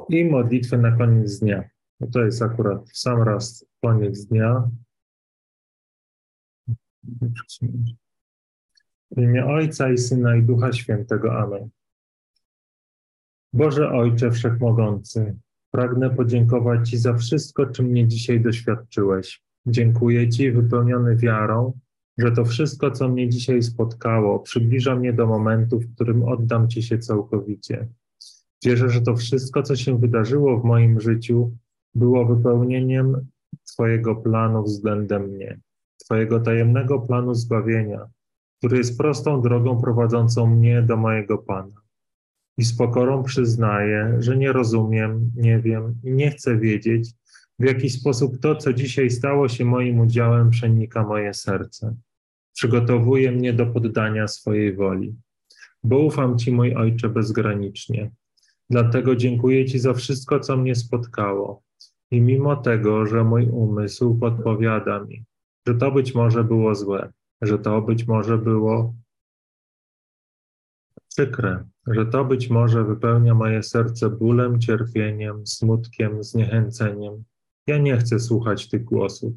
i 0.10 0.26
modlitwę 0.26 0.78
na 0.78 0.98
koniec 0.98 1.40
dnia. 1.40 1.70
To 2.12 2.26
jest 2.26 2.42
akurat 2.42 2.90
w 2.90 2.98
sam 2.98 3.22
raz 3.22 3.66
koniec 3.82 4.26
dnia. 4.26 4.70
W 9.12 9.22
imię 9.22 9.46
Ojca 9.46 9.92
i 9.92 9.98
Syna 9.98 10.36
i 10.36 10.44
Ducha 10.44 10.74
Świętego. 10.74 11.40
Amen. 11.40 11.70
Boże 13.54 13.92
Ojcze 13.92 14.32
Wszechmogący, 14.32 15.38
pragnę 15.72 16.10
podziękować 16.10 16.90
Ci 16.90 16.98
za 16.98 17.14
wszystko, 17.14 17.66
czym 17.66 17.86
mnie 17.86 18.08
dzisiaj 18.08 18.42
doświadczyłeś. 18.42 19.44
Dziękuję 19.66 20.30
Ci, 20.30 20.52
wypełniony 20.52 21.16
wiarą, 21.16 21.80
że 22.18 22.32
to 22.32 22.46
wszystko, 22.46 22.92
co 22.92 23.10
mnie 23.10 23.30
dzisiaj 23.30 23.64
spotkało, 23.64 24.40
przybliża 24.40 24.96
mnie 24.96 25.14
do 25.14 25.28
momentu, 25.28 25.80
w 25.80 25.96
którym 25.96 26.24
oddam 26.24 26.70
Ci 26.70 26.84
się 26.84 27.00
całkowicie. 27.00 27.88
Wierzę, 28.66 28.90
że 28.90 29.02
to 29.02 29.16
wszystko, 29.16 29.64
co 29.64 29.76
się 29.76 30.00
wydarzyło 30.00 30.60
w 30.60 30.64
moim 30.64 31.00
życiu, 31.00 31.58
było 31.96 32.26
wypełnieniem 32.26 33.28
Twojego 33.64 34.16
planu 34.16 34.64
względem 34.64 35.24
mnie, 35.24 35.60
Twojego 35.98 36.40
tajemnego 36.40 37.00
planu 37.00 37.34
zbawienia, 37.34 38.06
który 38.58 38.78
jest 38.78 38.98
prostą 38.98 39.42
drogą 39.42 39.82
prowadzącą 39.82 40.48
mnie 40.48 40.82
do 40.82 40.98
mojego 40.98 41.38
Pana. 41.38 41.82
I 42.58 42.64
z 42.64 42.78
pokorą 42.78 43.24
przyznaję, 43.24 44.16
że 44.20 44.38
nie 44.38 44.52
rozumiem, 44.52 45.32
nie 45.36 45.60
wiem 45.60 45.96
i 46.04 46.12
nie 46.12 46.32
chcę 46.32 46.58
wiedzieć, 46.58 47.14
w 47.60 47.66
jaki 47.66 47.90
sposób 47.90 48.40
to, 48.40 48.56
co 48.56 48.74
dzisiaj 48.74 49.10
stało 49.10 49.48
się 49.48 49.66
moim 49.66 50.00
udziałem, 50.00 50.50
przenika 50.50 51.04
moje 51.04 51.34
serce. 51.34 51.96
Przygotowuje 52.58 53.32
mnie 53.32 53.54
do 53.54 53.66
poddania 53.66 54.28
swojej 54.28 54.76
woli. 54.76 55.16
Bo 55.84 56.00
ufam 56.00 56.38
Ci, 56.38 56.52
mój 56.52 56.76
Ojcze, 56.76 57.10
bezgranicznie. 57.10 58.12
Dlatego 58.70 59.16
dziękuję 59.16 59.66
Ci 59.66 59.80
za 59.80 59.94
wszystko, 59.94 60.40
co 60.40 60.58
mnie 60.58 60.76
spotkało. 60.76 61.64
I 62.12 62.22
mimo 62.22 62.56
tego, 62.56 63.06
że 63.06 63.24
mój 63.24 63.50
umysł 63.50 64.16
podpowiada 64.16 65.04
mi, 65.04 65.26
że 65.68 65.76
to 65.76 65.92
być 65.92 66.16
może 66.16 66.44
było 66.44 66.76
złe, 66.76 67.12
że 67.42 67.60
to 67.60 67.82
być 67.82 68.08
może 68.08 68.38
było 68.38 68.94
przykre, 71.08 71.68
że 71.88 72.06
to 72.06 72.26
być 72.26 72.50
może 72.50 72.84
wypełnia 72.84 73.34
moje 73.34 73.64
serce 73.64 74.10
bólem, 74.10 74.60
cierpieniem, 74.60 75.48
smutkiem, 75.48 76.24
zniechęceniem. 76.24 77.24
Ja 77.68 77.78
nie 77.78 77.98
chcę 77.98 78.20
słuchać 78.20 78.70
tych 78.70 78.84
głosów. 78.84 79.34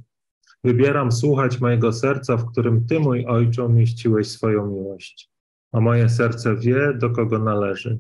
Wybieram 0.64 1.12
słuchać 1.12 1.60
mojego 1.60 1.92
serca, 1.92 2.36
w 2.36 2.50
którym 2.50 2.86
Ty, 2.86 3.00
mój 3.00 3.26
Ojcze, 3.26 3.64
umieściłeś 3.64 4.28
swoją 4.28 4.66
miłość, 4.66 5.30
a 5.72 5.80
moje 5.80 6.08
serce 6.08 6.56
wie, 6.56 6.94
do 6.94 7.10
kogo 7.10 7.38
należy. 7.38 7.98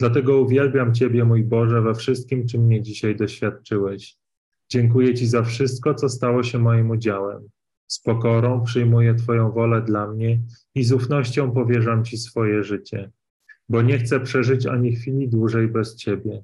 Dlatego 0.00 0.40
uwielbiam 0.40 0.94
Ciebie, 0.94 1.24
mój 1.24 1.44
Boże, 1.44 1.82
we 1.82 1.94
wszystkim, 1.94 2.46
czym 2.46 2.62
mnie 2.62 2.82
dzisiaj 2.82 3.16
doświadczyłeś. 3.16 4.16
Dziękuję 4.68 5.14
Ci 5.14 5.26
za 5.26 5.42
wszystko, 5.42 5.94
co 5.94 6.08
stało 6.08 6.42
się 6.42 6.58
moim 6.58 6.90
udziałem. 6.90 7.48
Z 7.86 8.00
pokorą 8.00 8.64
przyjmuję 8.64 9.14
Twoją 9.14 9.50
wolę 9.50 9.82
dla 9.82 10.06
mnie 10.06 10.40
i 10.74 10.84
z 10.84 10.92
ufnością 10.92 11.52
powierzam 11.52 12.04
Ci 12.04 12.18
swoje 12.18 12.64
życie, 12.64 13.10
bo 13.68 13.82
nie 13.82 13.98
chcę 13.98 14.20
przeżyć 14.20 14.66
ani 14.66 14.96
chwili 14.96 15.28
dłużej 15.28 15.68
bez 15.68 15.96
Ciebie. 15.96 16.42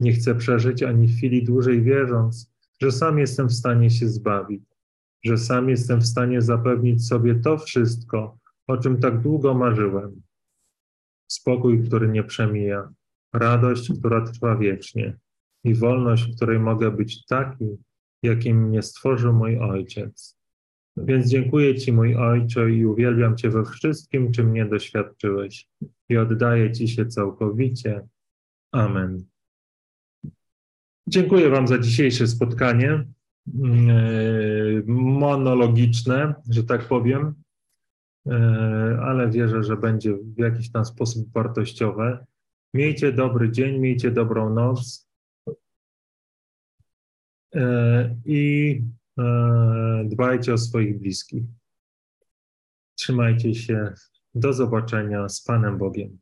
Nie 0.00 0.12
chcę 0.12 0.34
przeżyć 0.34 0.82
ani 0.82 1.08
chwili 1.08 1.44
dłużej 1.44 1.82
wierząc, 1.82 2.52
że 2.82 2.92
sam 2.92 3.18
jestem 3.18 3.48
w 3.48 3.52
stanie 3.52 3.90
się 3.90 4.08
zbawić, 4.08 4.69
że 5.24 5.38
sam 5.38 5.68
jestem 5.68 6.00
w 6.00 6.06
stanie 6.06 6.42
zapewnić 6.42 7.06
sobie 7.06 7.34
to 7.34 7.58
wszystko, 7.58 8.38
o 8.66 8.76
czym 8.76 9.00
tak 9.00 9.20
długo 9.20 9.54
marzyłem. 9.54 10.22
Spokój, 11.30 11.82
który 11.82 12.08
nie 12.08 12.24
przemija, 12.24 12.92
radość, 13.34 13.92
która 13.98 14.20
trwa 14.20 14.56
wiecznie 14.56 15.16
i 15.64 15.74
wolność, 15.74 16.32
w 16.32 16.36
której 16.36 16.58
mogę 16.58 16.90
być 16.90 17.24
taki, 17.26 17.76
jakim 18.22 18.68
mnie 18.68 18.82
stworzył 18.82 19.32
mój 19.32 19.58
Ojciec. 19.58 20.40
Więc 20.96 21.28
dziękuję 21.28 21.74
Ci, 21.74 21.92
mój 21.92 22.16
Ojcze, 22.16 22.70
i 22.70 22.86
uwielbiam 22.86 23.36
Cię 23.36 23.50
we 23.50 23.64
wszystkim, 23.64 24.32
czym 24.32 24.50
mnie 24.50 24.66
doświadczyłeś, 24.66 25.68
i 26.08 26.16
oddaję 26.16 26.72
Ci 26.72 26.88
się 26.88 27.06
całkowicie. 27.06 28.08
Amen. 28.72 29.24
Dziękuję 31.06 31.50
Wam 31.50 31.68
za 31.68 31.78
dzisiejsze 31.78 32.26
spotkanie 32.26 33.06
monologiczne, 34.86 36.34
że 36.50 36.64
tak 36.64 36.88
powiem, 36.88 37.34
e, 38.26 38.98
ale 39.02 39.30
wierzę, 39.30 39.64
że 39.64 39.76
będzie 39.76 40.14
w 40.14 40.38
jakiś 40.38 40.72
tam 40.72 40.84
sposób 40.84 41.32
wartościowe. 41.32 42.26
Miejcie 42.74 43.12
dobry 43.12 43.52
dzień, 43.52 43.78
miejcie 43.78 44.10
dobrą 44.10 44.54
noc 44.54 45.08
e, 47.54 48.16
i 48.24 48.82
dbajcie 50.04 50.54
o 50.54 50.58
swoich 50.58 50.98
bliskich. 50.98 51.42
Trzymajcie 52.94 53.54
się. 53.54 53.92
Do 54.34 54.52
zobaczenia 54.52 55.28
z 55.28 55.42
Panem 55.42 55.78
Bogiem. 55.78 56.18